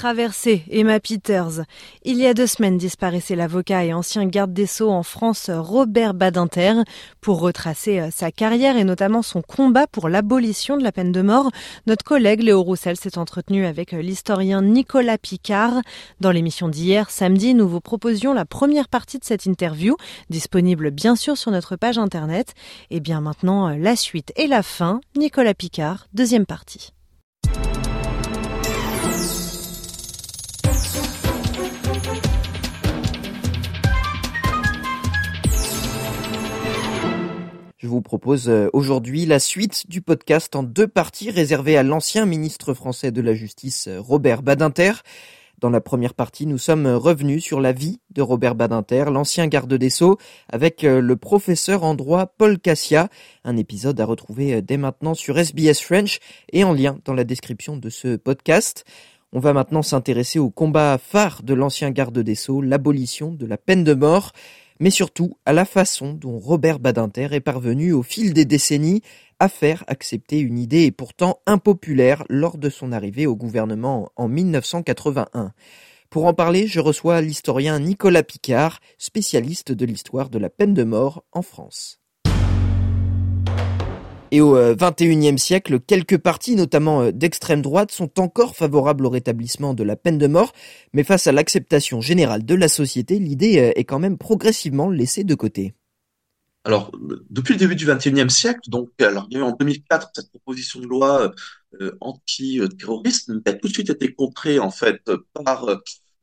[0.00, 1.66] Traversée, Emma Peters.
[2.04, 6.14] Il y a deux semaines disparaissait l'avocat et ancien garde des Sceaux en France Robert
[6.14, 6.72] Badinter
[7.20, 11.20] pour retracer euh, sa carrière et notamment son combat pour l'abolition de la peine de
[11.20, 11.50] mort.
[11.86, 15.82] Notre collègue Léo Roussel s'est entretenu avec euh, l'historien Nicolas Picard.
[16.18, 19.96] Dans l'émission d'hier, samedi, nous vous proposions la première partie de cette interview,
[20.30, 22.54] disponible bien sûr sur notre page internet.
[22.88, 25.02] Et bien maintenant, euh, la suite et la fin.
[25.14, 26.94] Nicolas Picard, deuxième partie.
[37.80, 42.26] Je vous propose euh, aujourd'hui la suite du podcast en deux parties réservées à l'ancien
[42.26, 44.92] ministre français de la Justice euh, Robert Badinter.
[45.60, 49.72] Dans la première partie, nous sommes revenus sur la vie de Robert Badinter, l'ancien garde
[49.72, 50.18] des Sceaux,
[50.50, 53.08] avec euh, le professeur en droit Paul Cassia.
[53.44, 56.18] Un épisode à retrouver dès maintenant sur SBS French
[56.52, 58.84] et en lien dans la description de ce podcast.
[59.32, 63.56] On va maintenant s'intéresser au combat phare de l'ancien garde des Sceaux, l'abolition de la
[63.56, 64.32] peine de mort
[64.80, 69.02] mais surtout à la façon dont Robert Badinter est parvenu au fil des décennies
[69.38, 75.52] à faire accepter une idée pourtant impopulaire lors de son arrivée au gouvernement en 1981.
[76.10, 80.82] Pour en parler, je reçois l'historien Nicolas Picard, spécialiste de l'histoire de la peine de
[80.82, 81.99] mort en France.
[84.32, 89.10] Et au XXIe euh, siècle, quelques partis, notamment euh, d'extrême droite, sont encore favorables au
[89.10, 90.52] rétablissement de la peine de mort,
[90.92, 95.24] mais face à l'acceptation générale de la société, l'idée euh, est quand même progressivement laissée
[95.24, 95.74] de côté.
[96.64, 96.92] Alors,
[97.30, 100.30] depuis le début du XXIe siècle, donc, alors, il y a eu en 2004 cette
[100.30, 101.32] proposition de loi
[102.00, 105.00] anti-terroriste, qui a tout de suite été contrée en fait
[105.32, 105.66] par,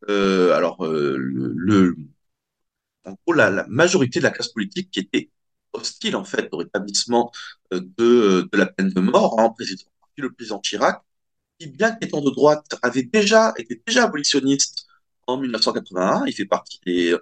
[0.08, 1.96] alors, le,
[3.34, 5.32] la, majorité de la classe politique qui était
[5.78, 7.32] hostile en fait au rétablissement
[7.74, 9.86] euh, de, de la peine de mort en président,
[10.18, 11.02] le président Chirac,
[11.60, 14.88] qui bien qu'étant de droite avait déjà été déjà abolitionniste
[15.28, 16.26] en 1981.
[16.28, 17.16] Il fait partie des,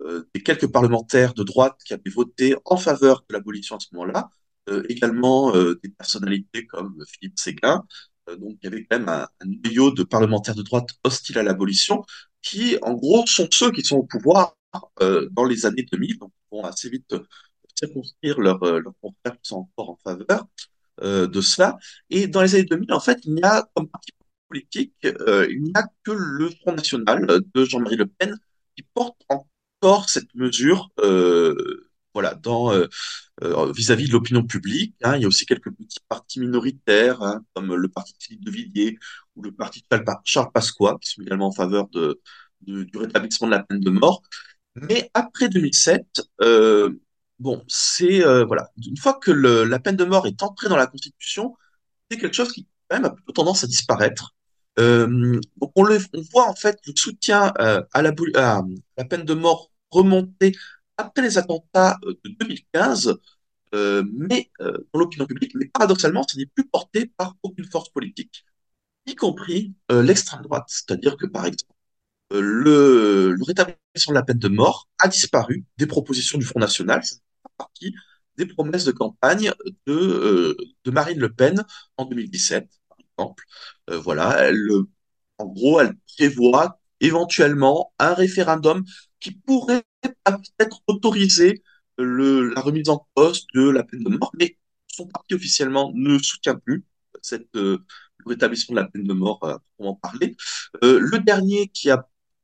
[0.00, 3.88] euh, des quelques parlementaires de droite qui avaient voté en faveur de l'abolition à ce
[3.92, 4.30] moment-là.
[4.68, 7.84] Euh, également des personnalités comme Philippe Séguin.
[8.38, 11.42] donc il y avait quand même un, un noyau de parlementaires de droite hostiles à
[11.42, 12.04] l'abolition,
[12.42, 14.54] qui en gros sont ceux qui sont au pouvoir
[15.00, 17.14] dans les années 2000, donc vont assez vite
[17.80, 20.46] circonscrire leurs euh, leurs confrères qui sont encore en faveur
[21.02, 21.78] euh, de cela.
[22.10, 24.12] Et dans les années 2000, en fait, il n'y a comme parti
[24.48, 28.36] politique, euh, il n'y a que le Front National de Jean-Marie Le Pen
[28.76, 30.90] qui porte encore cette mesure
[32.12, 32.72] voilà, dans
[33.72, 34.96] vis-à-vis de l'opinion publique.
[35.04, 35.16] Hein.
[35.16, 38.50] il y a aussi quelques petits partis minoritaires, hein, comme le parti de Philippe de
[38.50, 38.98] Villiers
[39.36, 39.84] ou le parti
[40.24, 42.20] Charles Pasqua, qui sont également en faveur de,
[42.62, 44.22] du rétablissement de la peine de mort.
[44.76, 46.04] Mais après 2007,
[46.42, 46.90] euh,
[47.40, 50.86] bon, c'est euh, voilà, une fois que la peine de mort est entrée dans la
[50.86, 51.56] Constitution,
[52.10, 54.34] c'est quelque chose qui quand même a plutôt tendance à disparaître.
[54.78, 55.84] Euh, donc on,
[56.32, 60.56] voit en fait le soutien euh, à, la, peine de mort remonter
[60.96, 63.18] après les attentats de 2015,
[63.74, 68.44] euh, mais dans l'opinion publique, mais paradoxalement, ce n'est plus porté par aucune force politique,
[69.06, 70.64] y compris l'extrême droite.
[70.68, 71.72] C'est-à-dire que par exemple,
[72.32, 77.02] le, le rétablissement de la peine de mort a disparu des propositions du Front National,
[77.56, 77.94] partie
[78.36, 79.52] des promesses de campagne
[79.86, 80.56] de, euh,
[80.90, 81.64] Marine Le Pen
[81.96, 83.44] en 2017, par exemple.
[83.90, 84.68] Euh, voilà, elle,
[85.38, 88.84] en gros, elle prévoit éventuellement un référendum
[89.20, 89.84] qui pourrait
[90.24, 91.62] peut-être autoriser
[91.98, 96.18] le, la remise en poste de la peine de mort, mais son parti officiellement ne
[96.18, 96.84] soutient plus
[97.22, 97.78] cette, euh,
[98.18, 99.40] le rétablissement de la peine de mort,
[99.76, 100.36] pour en parler.
[100.82, 101.90] Le dernier qui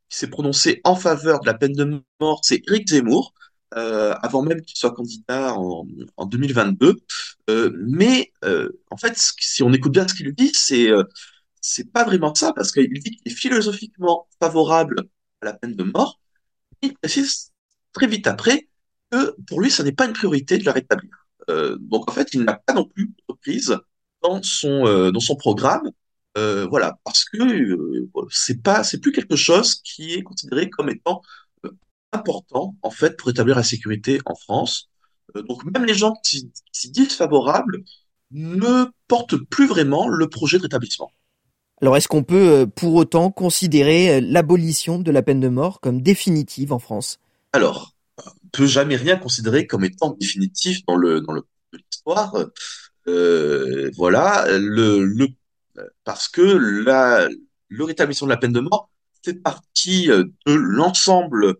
[0.08, 3.34] qui s'est prononcé en faveur de la peine de mort, c'est Éric Zemmour,
[3.74, 6.96] euh, avant même qu'il soit candidat en, en 2022.
[7.50, 11.04] Euh, mais euh, en fait, si on écoute bien ce qu'il dit, c'est euh,
[11.60, 15.02] c'est pas vraiment ça parce qu'il dit qu'il est philosophiquement favorable
[15.42, 16.20] à la peine de mort.
[16.82, 17.52] Il précise
[17.92, 18.68] très vite après
[19.10, 21.10] que pour lui, ce n'est pas une priorité de la rétablir.
[21.50, 23.76] Euh, donc en fait, il n'a pas non plus reprise
[24.22, 25.90] dans son euh, dans son programme.
[26.70, 27.38] voilà, parce que
[28.30, 31.22] c'est pas c'est plus quelque chose qui est considéré comme étant
[32.12, 34.88] important en fait pour établir la sécurité en France.
[35.36, 37.82] Euh, donc même les gens qui s'y disent favorables
[38.30, 41.10] ne portent plus vraiment le projet de rétablissement.
[41.82, 45.80] Alors est-ce qu'on peut euh, pour autant considérer euh, l'abolition de la peine de mort
[45.80, 47.18] comme définitive en France?
[47.52, 51.42] Alors, on peut jamais rien considérer comme étant définitif dans le dans le
[51.72, 52.34] l'histoire.
[53.08, 55.28] Euh, voilà, le, le
[56.04, 57.28] parce que la,
[57.68, 58.88] le rétablissement de la peine de mort
[59.22, 61.56] fait partie de l'ensemble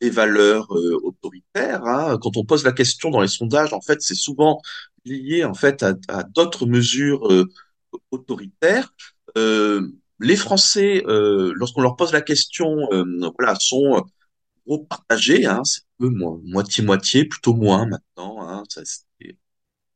[0.00, 1.84] des valeurs euh, autoritaires.
[1.84, 2.18] Hein.
[2.20, 4.60] Quand on pose la question dans les sondages, en fait, c'est souvent
[5.04, 7.46] lié en fait à, à d'autres mesures euh,
[8.10, 8.94] autoritaires.
[9.36, 9.88] Euh,
[10.20, 12.88] les Français, lorsqu'on leur pose la question,
[13.36, 14.04] voilà, sont
[14.88, 15.44] partagés.
[15.44, 18.48] Hein, c'est peu moitié-moitié, plutôt moins maintenant.
[18.48, 19.36] Hein, c'est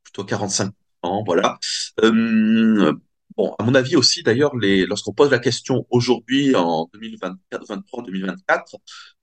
[0.03, 1.59] plutôt 45 ans, voilà.
[3.39, 8.75] Bon, à mon avis aussi, d'ailleurs, lorsqu'on pose la question aujourd'hui, en 2023-2024,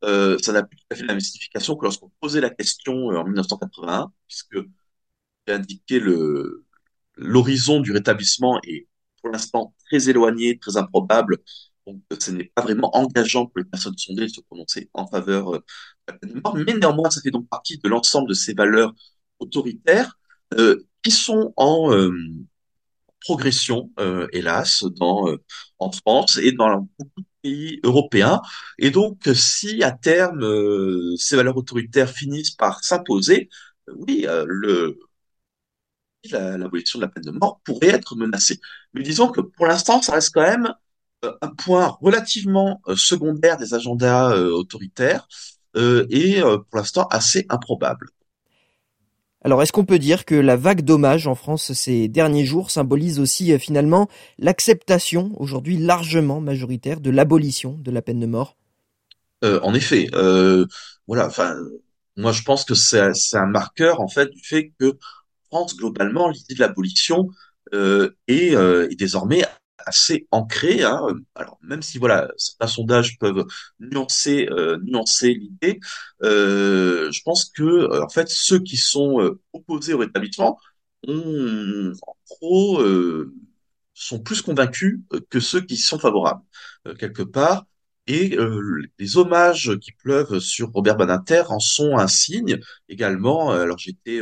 [0.05, 3.11] euh, ça n'a plus tout à fait la même signification que lorsqu'on posait la question
[3.11, 4.57] euh, en 1981, puisque
[5.45, 6.63] j'ai indiqué le,
[7.17, 8.87] l'horizon du rétablissement est
[9.21, 11.39] pour l'instant très éloigné, très improbable,
[11.85, 15.55] donc ce n'est pas vraiment engageant pour les personnes sondées de se prononcer en faveur
[15.55, 15.63] euh, de
[16.07, 18.93] la peine de mort, mais néanmoins, ça fait donc partie de l'ensemble de ces valeurs
[19.39, 20.17] autoritaires
[21.03, 21.91] qui sont en
[23.25, 23.91] progression,
[24.31, 25.25] hélas, dans,
[25.79, 28.41] en France et dans beaucoup de pays européens.
[28.79, 30.45] Et donc, si à terme
[31.17, 33.49] ces valeurs autoritaires finissent par s'imposer,
[33.97, 34.99] oui, le
[36.31, 38.59] l'abolition de la peine de mort pourrait être menacée.
[38.93, 40.73] Mais disons que pour l'instant, ça reste quand même
[41.23, 45.27] un point relativement secondaire des agendas autoritaires
[45.75, 48.09] et pour l'instant assez improbable.
[49.45, 53.19] Alors est-ce qu'on peut dire que la vague d'hommages en France ces derniers jours symbolise
[53.19, 58.57] aussi euh, finalement l'acceptation aujourd'hui largement majoritaire de l'abolition de la peine de mort?
[59.43, 60.65] Euh, En effet, euh,
[61.05, 61.27] voilà.
[61.27, 61.55] Enfin,
[62.17, 63.03] moi je pense que c'est
[63.37, 64.97] un marqueur en fait du fait que
[65.51, 67.29] France globalement l'idée de l'abolition
[67.71, 69.43] est, est désormais
[69.85, 70.83] assez ancré.
[70.83, 71.01] Hein.
[71.35, 73.45] Alors même si voilà certains sondages peuvent
[73.79, 75.79] nuancer euh, nuancer l'idée,
[76.23, 80.59] euh, je pense que euh, en fait ceux qui sont euh, opposés au rétablissement
[81.07, 82.83] ont, en gros
[83.93, 86.43] sont plus convaincus que ceux qui sont favorables
[86.99, 87.65] quelque part.
[88.07, 88.37] Et
[88.99, 92.59] les hommages qui pleuvent sur Robert Badinter en sont un signe
[92.89, 93.51] également.
[93.51, 94.19] Alors j'étais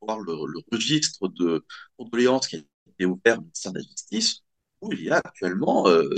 [0.00, 1.64] voir le, le, registre de
[1.96, 4.42] condoléances qui a été ouvert au ministère de la Justice
[4.90, 6.08] il y a actuellement euh,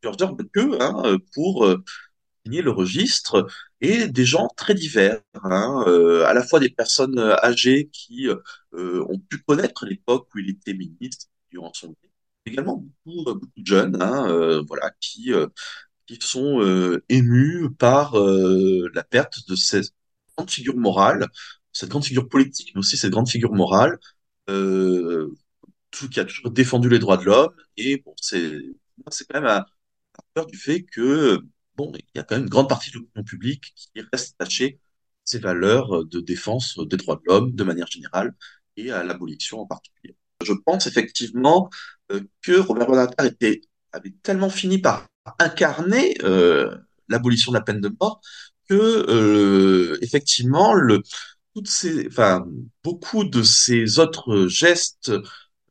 [0.00, 1.82] plusieurs heures de queue hein, pour euh,
[2.44, 3.46] signer le registre
[3.80, 8.28] et des gens très divers, hein, euh, à la fois des personnes âgées qui
[8.72, 11.94] ont pu connaître l'époque où il était ministre durant son
[12.46, 15.32] également beaucoup, beaucoup de jeunes, hein, voilà, qui
[16.06, 19.92] qui sont émus par la perte de cette
[20.36, 21.26] grande figure morale,
[21.72, 23.98] cette grande figure politique, mais aussi cette grande figure morale,
[26.02, 27.54] euh, qui a toujours défendu les droits de l'homme.
[27.76, 28.60] Et bon, c'est
[29.10, 29.64] c'est quand même un,
[30.34, 31.40] peur du fait que
[31.76, 34.80] bon, il y a quand même une grande partie de l'opinion publique qui reste attachée
[34.80, 34.86] à
[35.24, 38.34] ces valeurs de défense des droits de l'homme de manière générale
[38.76, 40.16] et à l'abolition en particulier.
[40.44, 41.68] Je pense effectivement
[42.12, 43.60] euh, que Robert Badinter était
[43.92, 45.06] avait tellement fini par
[45.38, 46.76] incarner euh,
[47.08, 48.20] l'abolition de la peine de mort
[48.68, 51.02] que euh, effectivement le
[51.54, 52.46] toutes ces enfin
[52.84, 55.12] beaucoup de ces autres gestes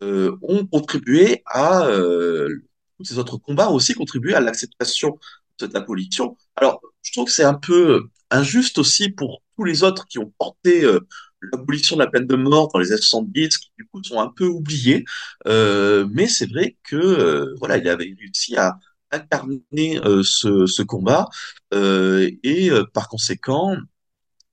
[0.04, 2.64] euh, ont contribué à euh,
[2.98, 5.20] tous ces autres combats ont aussi contribué à l'acceptation
[5.60, 6.38] de cette abolition.
[6.56, 10.34] Alors, je trouve que c'est un peu injuste aussi pour tous les autres qui ont
[10.38, 11.00] porté euh,
[11.42, 14.30] l'abolition de la peine de mort dans les années 70, qui du coup sont un
[14.30, 15.06] peu oubliés.
[15.48, 18.80] Euh, mais c'est vrai que euh, voilà, il avait réussi à
[19.12, 21.30] incarner ce, ce, combat
[21.72, 23.78] et par conséquent,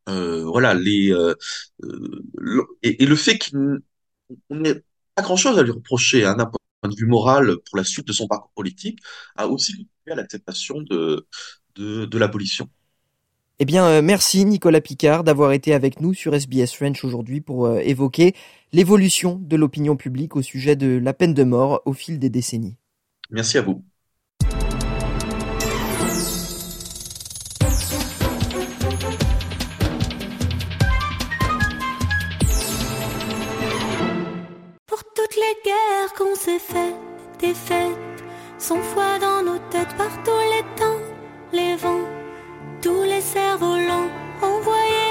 [0.06, 1.12] voilà les
[2.82, 4.84] et, et, le fait qu'on ait
[5.22, 8.26] grand-chose à lui reprocher hein, d'un point de vue moral pour la suite de son
[8.26, 9.00] parcours politique,
[9.36, 11.26] a aussi contribué à l'acceptation de,
[11.76, 12.68] de, de l'abolition.
[13.60, 17.66] Eh bien, euh, merci Nicolas Picard d'avoir été avec nous sur SBS French aujourd'hui pour
[17.66, 18.34] euh, évoquer
[18.72, 22.76] l'évolution de l'opinion publique au sujet de la peine de mort au fil des décennies.
[23.30, 23.84] Merci à vous.
[36.16, 36.94] Qu'on s'est fait,
[37.40, 38.24] des fêtes,
[38.58, 41.02] sans foi dans nos têtes par tous les temps,
[41.52, 42.08] les vents,
[42.80, 45.03] tous les cerfs-volants envoyés,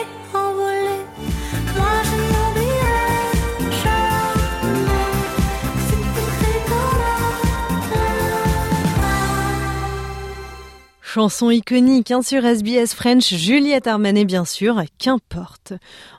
[11.14, 15.74] Chanson iconique hein, sur SBS French, Juliette Armanet bien sûr, qu'importe.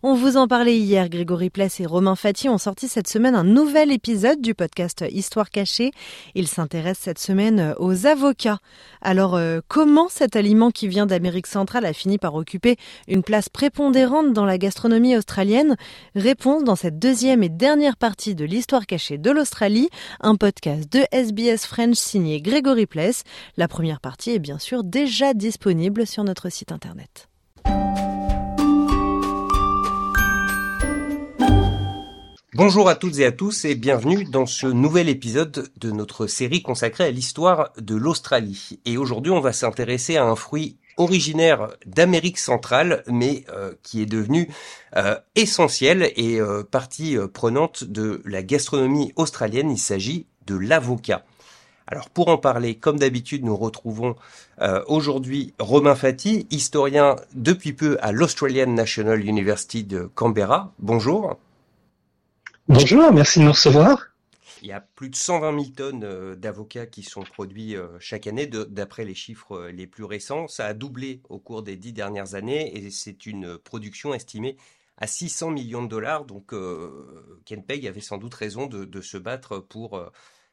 [0.04, 3.42] On vous en parlait hier, Grégory Pless et Romain Fati ont sorti cette semaine un
[3.42, 5.90] nouvel épisode du podcast Histoire cachée.
[6.36, 8.60] Ils s'intéressent cette semaine aux avocats.
[9.02, 12.76] Alors euh, comment cet aliment qui vient d'Amérique centrale a fini par occuper
[13.08, 15.74] une place prépondérante dans la gastronomie australienne?
[16.14, 19.88] Réponse dans cette deuxième et dernière partie de l'Histoire cachée de l'Australie,
[20.20, 23.24] un podcast de SBS French signé Grégory Pless.
[23.56, 27.28] La première partie est bien sûr déjà disponible sur notre site internet.
[32.52, 36.62] Bonjour à toutes et à tous et bienvenue dans ce nouvel épisode de notre série
[36.62, 38.78] consacrée à l'histoire de l'Australie.
[38.84, 44.06] Et aujourd'hui on va s'intéresser à un fruit originaire d'Amérique centrale mais euh, qui est
[44.06, 44.48] devenu
[44.96, 49.70] euh, essentiel et euh, partie prenante de la gastronomie australienne.
[49.70, 51.24] Il s'agit de l'avocat.
[51.86, 54.16] Alors pour en parler, comme d'habitude, nous retrouvons
[54.62, 60.72] euh, aujourd'hui Romain Fati, historien depuis peu à l'Australian National University de Canberra.
[60.78, 61.38] Bonjour.
[62.68, 64.06] Bonjour, merci de nous recevoir.
[64.62, 68.26] Il y a plus de 120 000 tonnes euh, d'avocats qui sont produits euh, chaque
[68.26, 70.48] année, d'après les chiffres les plus récents.
[70.48, 74.56] Ça a doublé au cours des dix dernières années et c'est une production estimée
[74.96, 76.24] à 600 millions de dollars.
[76.24, 76.54] Donc
[77.44, 80.00] Ken avait sans doute raison de, se battre pour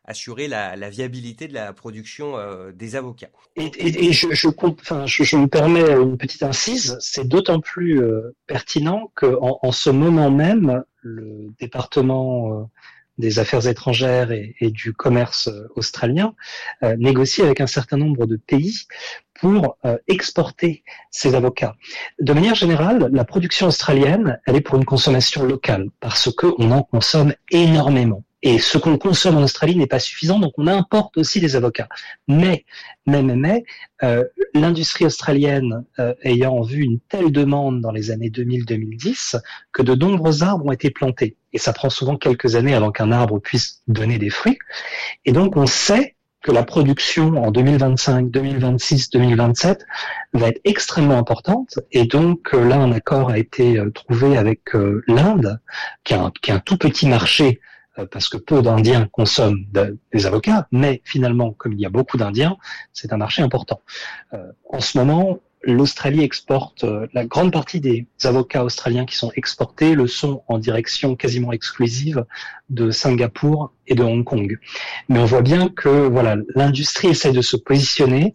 [0.06, 2.36] assurer la, viabilité de la production
[2.74, 3.30] des avocats.
[3.56, 8.02] Et, je, je, enfin, je, me permets une petite incise, c'est d'autant plus
[8.47, 12.70] pertinent qu'en en ce moment même, le département
[13.22, 16.34] des affaires étrangères et, du commerce euh, australien
[16.84, 18.80] euh, négocie avec un certain nombre de pays
[19.34, 21.76] pour euh, exporter ses avocats.
[22.20, 26.84] De manière générale, la production australienne, elle est pour une consommation locale parce qu'on en
[26.84, 28.24] consomme énormément.
[28.44, 31.88] Et ce qu'on consomme en Australie n'est pas suffisant, donc on importe aussi des avocats.
[32.28, 32.66] Mais,
[33.06, 33.64] mais, mais, mais
[34.04, 34.24] euh,
[34.56, 39.39] l'industrie australienne euh, ayant vu une telle demande dans les années 2000-2010
[39.72, 41.38] que de nombreux arbres ont été plantés.
[41.54, 44.58] Et ça prend souvent quelques années avant qu'un arbre puisse donner des fruits.
[45.26, 49.86] Et donc on sait que la production en 2025, 2026, 2027
[50.34, 51.78] va être extrêmement importante.
[51.92, 54.62] Et donc euh, là, un accord a été trouvé avec
[55.06, 55.60] l'Inde,
[56.04, 57.70] qui, qui, a un tout petit marché euh,
[58.12, 59.66] parce que peu d'Indiens consomment
[60.14, 62.58] des avocats, mais finalement, comme il y a beaucoup d'Indiens,
[62.94, 63.82] c'est un marché important.
[64.34, 69.32] Euh, en ce moment, l'Australie exporte euh, la grande partie des avocats australiens qui sont
[69.36, 72.26] exportés le sont en direction quasiment exclusive
[72.70, 74.58] de Singapour et de Hong Kong.
[75.10, 78.34] Mais on voit bien que voilà, l'industrie essaie de se positionner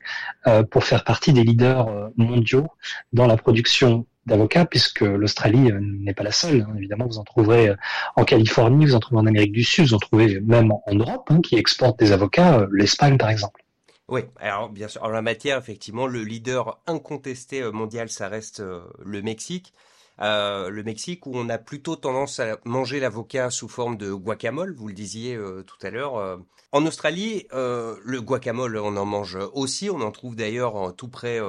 [0.70, 2.68] pour faire partie des leaders mondiaux
[3.12, 6.62] dans la production d'avocats, puisque l'Australie euh, n'est pas la seule.
[6.62, 6.74] Hein.
[6.76, 7.76] Évidemment, vous en trouverez euh,
[8.16, 11.28] en Californie, vous en trouvez en Amérique du Sud, vous en trouvez même en Europe,
[11.30, 13.62] hein, qui exportent des avocats, euh, l'Espagne par exemple.
[14.08, 18.62] Oui, alors bien sûr, en la matière, effectivement, le leader incontesté mondial, ça reste
[19.04, 19.72] le Mexique.
[20.20, 24.86] Le Mexique où on a plutôt tendance à manger l'avocat sous forme de guacamole, vous
[24.86, 26.38] le disiez tout à l'heure.
[26.70, 31.40] En Australie, le guacamole, on en mange aussi, on en trouve d'ailleurs tout près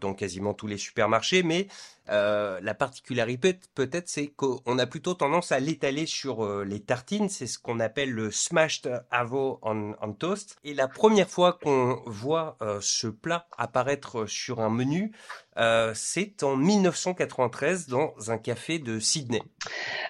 [0.00, 1.68] dans quasiment tous les supermarchés, mais
[2.10, 7.28] euh, la particularité peut-être, c'est qu'on a plutôt tendance à l'étaler sur euh, les tartines.
[7.28, 10.56] C'est ce qu'on appelle le smashed avo on, toast.
[10.64, 15.12] Et la première fois qu'on voit euh, ce plat apparaître sur un menu,
[15.94, 19.42] c'est en 1993 dans un café de Sydney.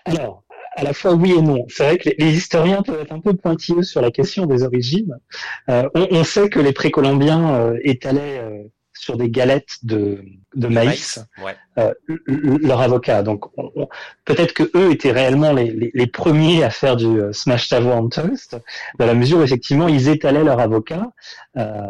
[0.04, 0.44] Alors,
[0.76, 1.66] à la fois oui et non.
[1.68, 5.12] C'est vrai que les, historiens peuvent être un peu pointilleux sur la question des origines.
[5.66, 8.70] on, sait que les précolombiens étalaient
[9.00, 10.22] sur des galettes de,
[10.54, 11.24] de maïs,
[11.78, 11.92] euh,
[12.26, 13.22] leur avocat.
[13.22, 13.46] Donc
[14.24, 17.90] peut-être que eux étaient réellement les, les, les, premiers à faire du euh, smash tavo
[17.90, 18.58] on toast,
[18.98, 21.12] dans la mesure où effectivement ils étalaient leur avocat.
[21.56, 21.86] Euh,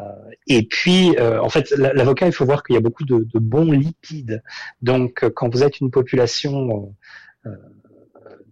[0.46, 3.38] et puis euh, en fait l'avocat, il faut voir qu'il y a beaucoup de, de,
[3.40, 4.42] bons lipides.
[4.82, 6.94] Donc quand vous êtes une population
[7.46, 7.50] euh,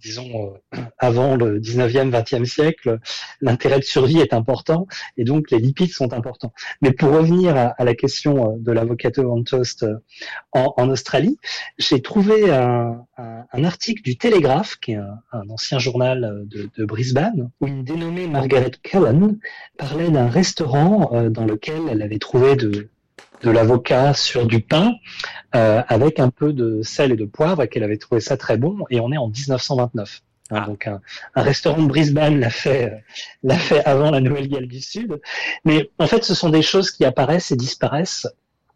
[0.00, 2.98] disons, euh, avant le 19e, 20e siècle,
[3.40, 6.52] l'intérêt de survie est important et donc les lipides sont importants.
[6.82, 9.98] Mais pour revenir à, la question euh, de l'avocate on toast euh,
[10.52, 11.38] en, Australie,
[11.78, 13.04] j'ai trouvé un,
[13.52, 14.96] article du Télégraphe, qui est
[15.32, 19.38] un, ancien journal de, de, Brisbane, où une dénommée Margaret Cullen
[19.76, 22.88] parlait d'un restaurant dans lequel elle avait trouvé de,
[23.42, 24.94] de l'avocat sur du pain
[25.54, 28.56] euh, avec un peu de sel et de poivre et qu'elle avait trouvé ça très
[28.56, 30.22] bon et on est en 1929.
[30.50, 30.66] Hein, ah.
[30.66, 31.00] Donc un,
[31.34, 33.04] restaurant de Brisbane l'a fait
[33.42, 35.20] l'a fait avant la Nouvelle-Galles du Sud,
[35.64, 38.26] mais en fait ce sont des choses qui apparaissent et disparaissent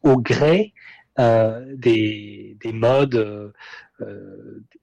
[0.02, 0.72] au gré
[1.18, 3.91] euh, des, des modes euh, euh,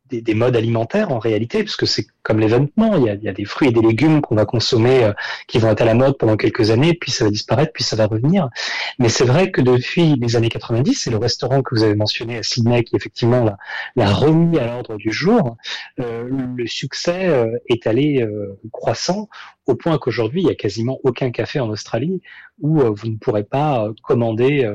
[0.09, 3.45] des, des, modes alimentaires en réalité, puisque c'est comme l'événement, il il y a des
[3.45, 5.13] fruits et des légumes qu'on va consommer, euh,
[5.47, 7.95] qui vont être à la mode pendant quelques années, puis ça va disparaître, puis ça
[7.95, 8.49] va revenir.
[8.97, 12.37] Mais c'est vrai que depuis les années 90, c'est le restaurant que vous avez mentionné
[12.37, 13.57] à Sydney qui effectivement
[13.95, 15.57] l'a remis à l'ordre du jour,
[15.99, 18.25] euh, le succès euh, est allé
[18.71, 19.29] croissant
[19.65, 22.21] au point qu'aujourd'hui, il y a quasiment aucun café en Australie
[22.59, 24.67] où vous ne pourrez pas commander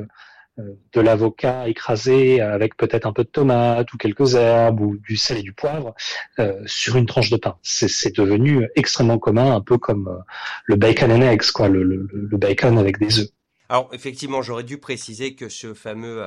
[0.56, 5.38] de l'avocat écrasé avec peut-être un peu de tomate ou quelques herbes ou du sel
[5.38, 5.94] et du poivre
[6.38, 7.56] euh, sur une tranche de pain.
[7.62, 10.22] C'est devenu extrêmement commun, un peu comme euh,
[10.66, 13.28] le bacon and eggs, quoi, le, le, le bacon avec des œufs.
[13.68, 16.22] Alors effectivement, j'aurais dû préciser que ce fameux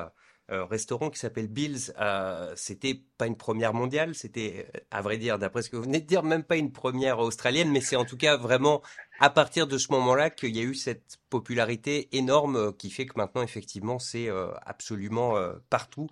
[0.50, 5.18] euh, euh, restaurant qui s'appelle Bill's, euh, c'était pas une première mondiale, c'était, à vrai
[5.18, 7.96] dire, d'après ce que vous venez de dire, même pas une première australienne, mais c'est
[7.96, 8.82] en tout cas vraiment
[9.20, 13.06] à partir de ce moment-là qu'il y a eu cette popularité énorme euh, qui fait
[13.06, 14.30] que maintenant, effectivement, c'est
[14.66, 15.36] absolument
[15.70, 16.08] partout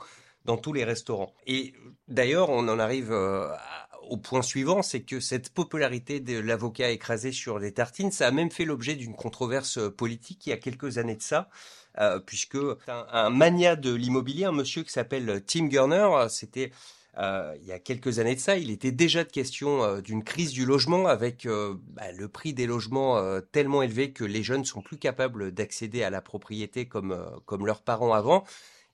[0.45, 1.33] dans tous les restaurants.
[1.47, 1.73] Et
[2.07, 3.11] d'ailleurs, on en arrive
[4.09, 8.31] au point suivant, c'est que cette popularité de l'avocat écrasé sur les tartines, ça a
[8.31, 11.49] même fait l'objet d'une controverse politique il y a quelques années de ça.
[11.99, 12.55] Euh, puisque
[12.87, 16.71] un, un, mania de l'immobilier, un monsieur qui s'appelle Tim Gurner, c'était
[17.17, 20.23] euh, il y a quelques années de ça, il était déjà de question euh, d'une
[20.23, 24.81] crise du logement avec bah, le prix des logements tellement élevé que les jeunes sont
[24.81, 28.43] plus capables d'accéder à la propriété comme comme leurs parents avant.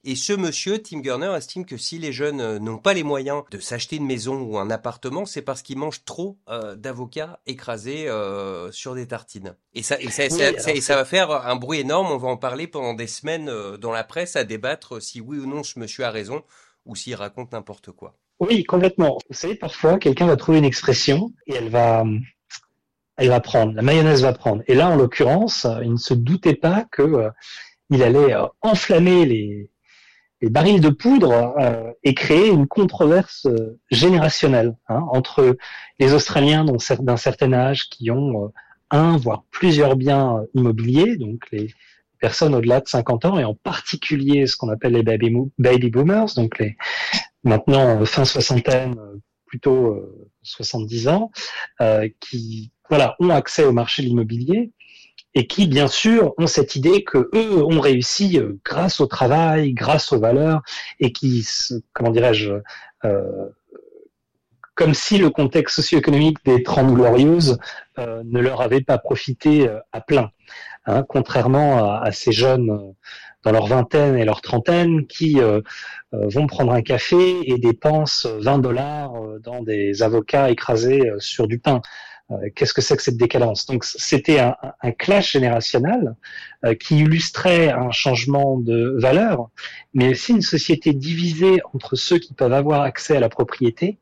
[0.04, 3.43] Et ce monsieur, Tim Gurner, estime que si les jeunes euh, n'ont pas les moyens
[3.52, 8.10] de s'acheter une maison ou un appartement, c'est parce qu'ils mangent trop euh, d'avocats écrasés
[8.10, 9.56] euh, sur des tartines.
[9.76, 12.08] Et ça, et ça, ça, va faire un bruit énorme.
[12.12, 15.45] On va en parler pendant des semaines dans la presse à débattre si oui ou
[15.45, 16.41] non ce monsieur a raison
[16.88, 18.16] ou s'il raconte n'importe quoi.
[18.39, 19.20] Oui, complètement.
[19.30, 22.06] Vous savez, parfois, quelqu'un va trouver une expression et elle va,
[23.18, 24.64] elle va prendre, la mayonnaise va prendre.
[24.66, 27.30] Et là, en l'occurrence, il ne se doutait pas que
[27.91, 29.70] il allait enflammer les,
[30.42, 35.58] les barils de poudre euh, et créer une controverse euh, générationnelle hein, entre
[36.00, 38.48] les Australiens d'un certain âge qui ont euh,
[38.89, 41.74] un voire plusieurs biens immobiliers, donc les
[42.20, 46.60] personnes au-delà de 50 ans et en particulier ce qu'on appelle les baby, boomers, donc
[46.60, 46.76] les
[47.44, 48.96] maintenant fin soixantaine,
[49.46, 49.98] plutôt
[50.44, 51.32] 70 ans,
[52.20, 54.74] qui voilà ont accès au marché de l'immobilier
[55.34, 59.73] et qui, bien sûr, ont cette idée que eux ont réussi euh, grâce au travail,
[59.73, 60.61] grâce aux valeurs,
[60.99, 61.47] et qui,
[61.93, 62.53] comment dirais-je,
[63.05, 63.49] euh,
[64.75, 67.59] comme si le contexte socio-économique des Trente Glorieuses
[67.99, 70.32] euh, ne leur avait pas profité euh, à plein,
[70.86, 72.93] hein, contrairement à, à, ces jeunes
[73.43, 75.39] dans leur vingtaine et leur trentaine qui
[76.11, 81.82] vont prendre un café et dépensent 20 dollars dans des avocats écrasés sur du pain.
[82.32, 83.65] Euh, qu'est-ce que c'est que cette décadence?
[83.65, 84.55] Donc c'était un,
[84.97, 86.15] clash générationnel
[86.65, 89.49] euh, qui illustrait un changement de valeur,
[89.93, 93.97] mais aussi une société divisée entre ceux qui peuvent avoir accès à la propriété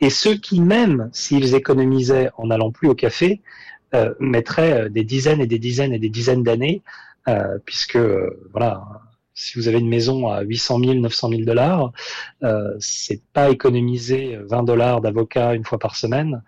[0.00, 3.40] et ceux qui, même s'ils économisaient en n'allant plus au café,
[3.94, 6.82] euh, mettraient des dizaines et des dizaines et des dizaines d'années,
[7.64, 7.96] puisque
[8.52, 8.84] voilà,
[9.34, 11.92] si vous avez une maison à 800 000, 900 000 dollars,
[12.42, 16.42] euh, c'est pas économiser 20 dollars d'avocat une fois par semaine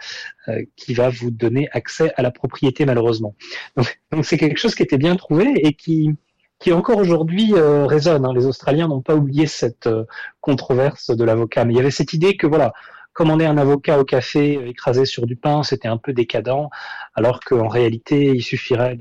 [0.49, 3.35] euh, qui va vous donner accès à la propriété malheureusement.
[3.77, 6.11] Donc c'est quelque chose qui était bien trouvé et qui
[6.59, 8.25] qui encore aujourd'hui euh, résonne.
[8.25, 8.33] Hein.
[8.35, 10.05] Les Australiens n'ont pas oublié cette euh,
[10.41, 12.73] controverse de l'avocat, mais il y avait cette idée que voilà,
[13.17, 16.69] commander un avocat au café euh, écrasé sur du pain, c'était un peu décadent,
[17.15, 18.99] alors qu'en réalité, il suffirait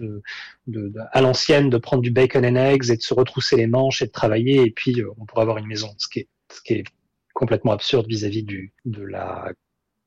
[1.12, 4.08] à l'ancienne de prendre du bacon and eggs et de se retrousser les manches et
[4.08, 6.28] de travailler, et puis euh, on pourrait avoir une maison, ce qui
[6.74, 6.84] est,
[7.34, 8.44] complètement absurde vis-à-vis
[8.86, 9.52] de la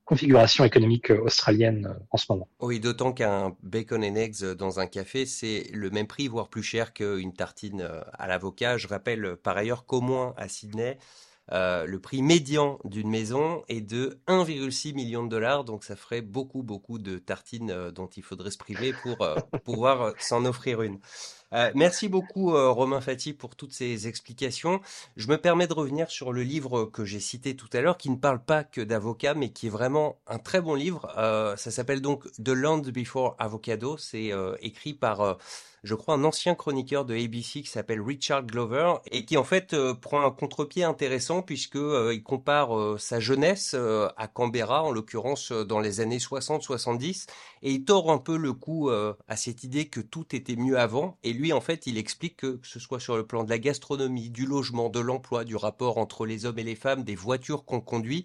[0.07, 2.49] configuration économique euh, australienne en ce moment.
[2.61, 6.63] Oui, d'autant qu'un bacon and eggs dans un café, c'est le même prix, voire plus
[6.63, 8.79] cher qu'une tartine à l'avocat.
[8.79, 10.97] Je rappelle par ailleurs qu'au moins à Sydney,
[11.53, 16.21] euh, le prix médian d'une maison est de 1,6 million de dollars, donc ça ferait
[16.21, 20.83] beaucoup, beaucoup de tartines euh, dont il faudrait se priver pour euh, pouvoir s'en offrir
[20.83, 20.99] une.
[21.75, 24.81] Merci beaucoup Romain Fati pour toutes ces explications.
[25.17, 28.11] Je me permets de revenir sur le livre que j'ai cité tout à l'heure, qui
[28.11, 31.11] ne parle pas que d'avocats, mais qui est vraiment un très bon livre.
[31.17, 33.97] ça s'appelle donc The Land Before Avocado.
[33.97, 35.39] C'est écrit par
[35.85, 39.75] je crois, un ancien chroniqueur de ABC qui s'appelle Richard Glover et qui en fait
[39.75, 43.75] euh, prend un contre-pied intéressant puisque euh, il compare euh, sa jeunesse
[44.17, 47.27] à Canberra, en l'occurrence dans les années 60-70,
[47.63, 51.17] et il tord un peu le coup à cette idée que tout était mieux avant.
[51.23, 54.29] Et lui, en fait, il explique que, ce soit sur le plan de la gastronomie,
[54.29, 57.81] du logement, de l'emploi, du rapport entre les hommes et les femmes, des voitures qu'on
[57.81, 58.25] conduit,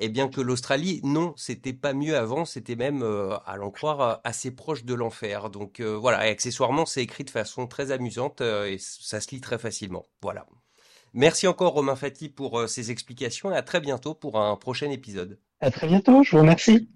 [0.00, 4.00] et bien que l'Australie, non, c'était pas mieux avant, c'était même, euh, à l'en croire,
[4.00, 5.50] euh, assez proche de l'enfer.
[5.50, 9.40] Donc euh, voilà, et accessoirement, c'est écrit de façon très amusante et ça se lit
[9.40, 10.06] très facilement.
[10.22, 10.46] Voilà.
[11.14, 15.38] Merci encore Romain Fati pour ces explications et à très bientôt pour un prochain épisode.
[15.60, 16.88] À très bientôt, je vous remercie.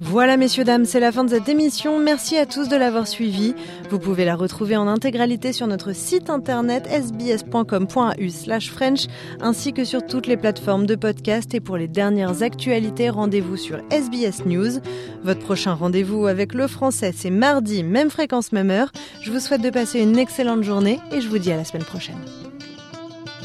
[0.00, 2.00] Voilà messieurs dames, c'est la fin de cette émission.
[2.00, 3.54] Merci à tous de l'avoir suivi.
[3.88, 9.06] Vous pouvez la retrouver en intégralité sur notre site internet sbs.com.au/french
[9.40, 13.78] ainsi que sur toutes les plateformes de podcast et pour les dernières actualités, rendez-vous sur
[13.90, 14.80] SBS News.
[15.22, 18.90] Votre prochain rendez-vous avec le français, c'est mardi, même fréquence, même heure.
[19.22, 21.84] Je vous souhaite de passer une excellente journée et je vous dis à la semaine
[21.84, 22.18] prochaine.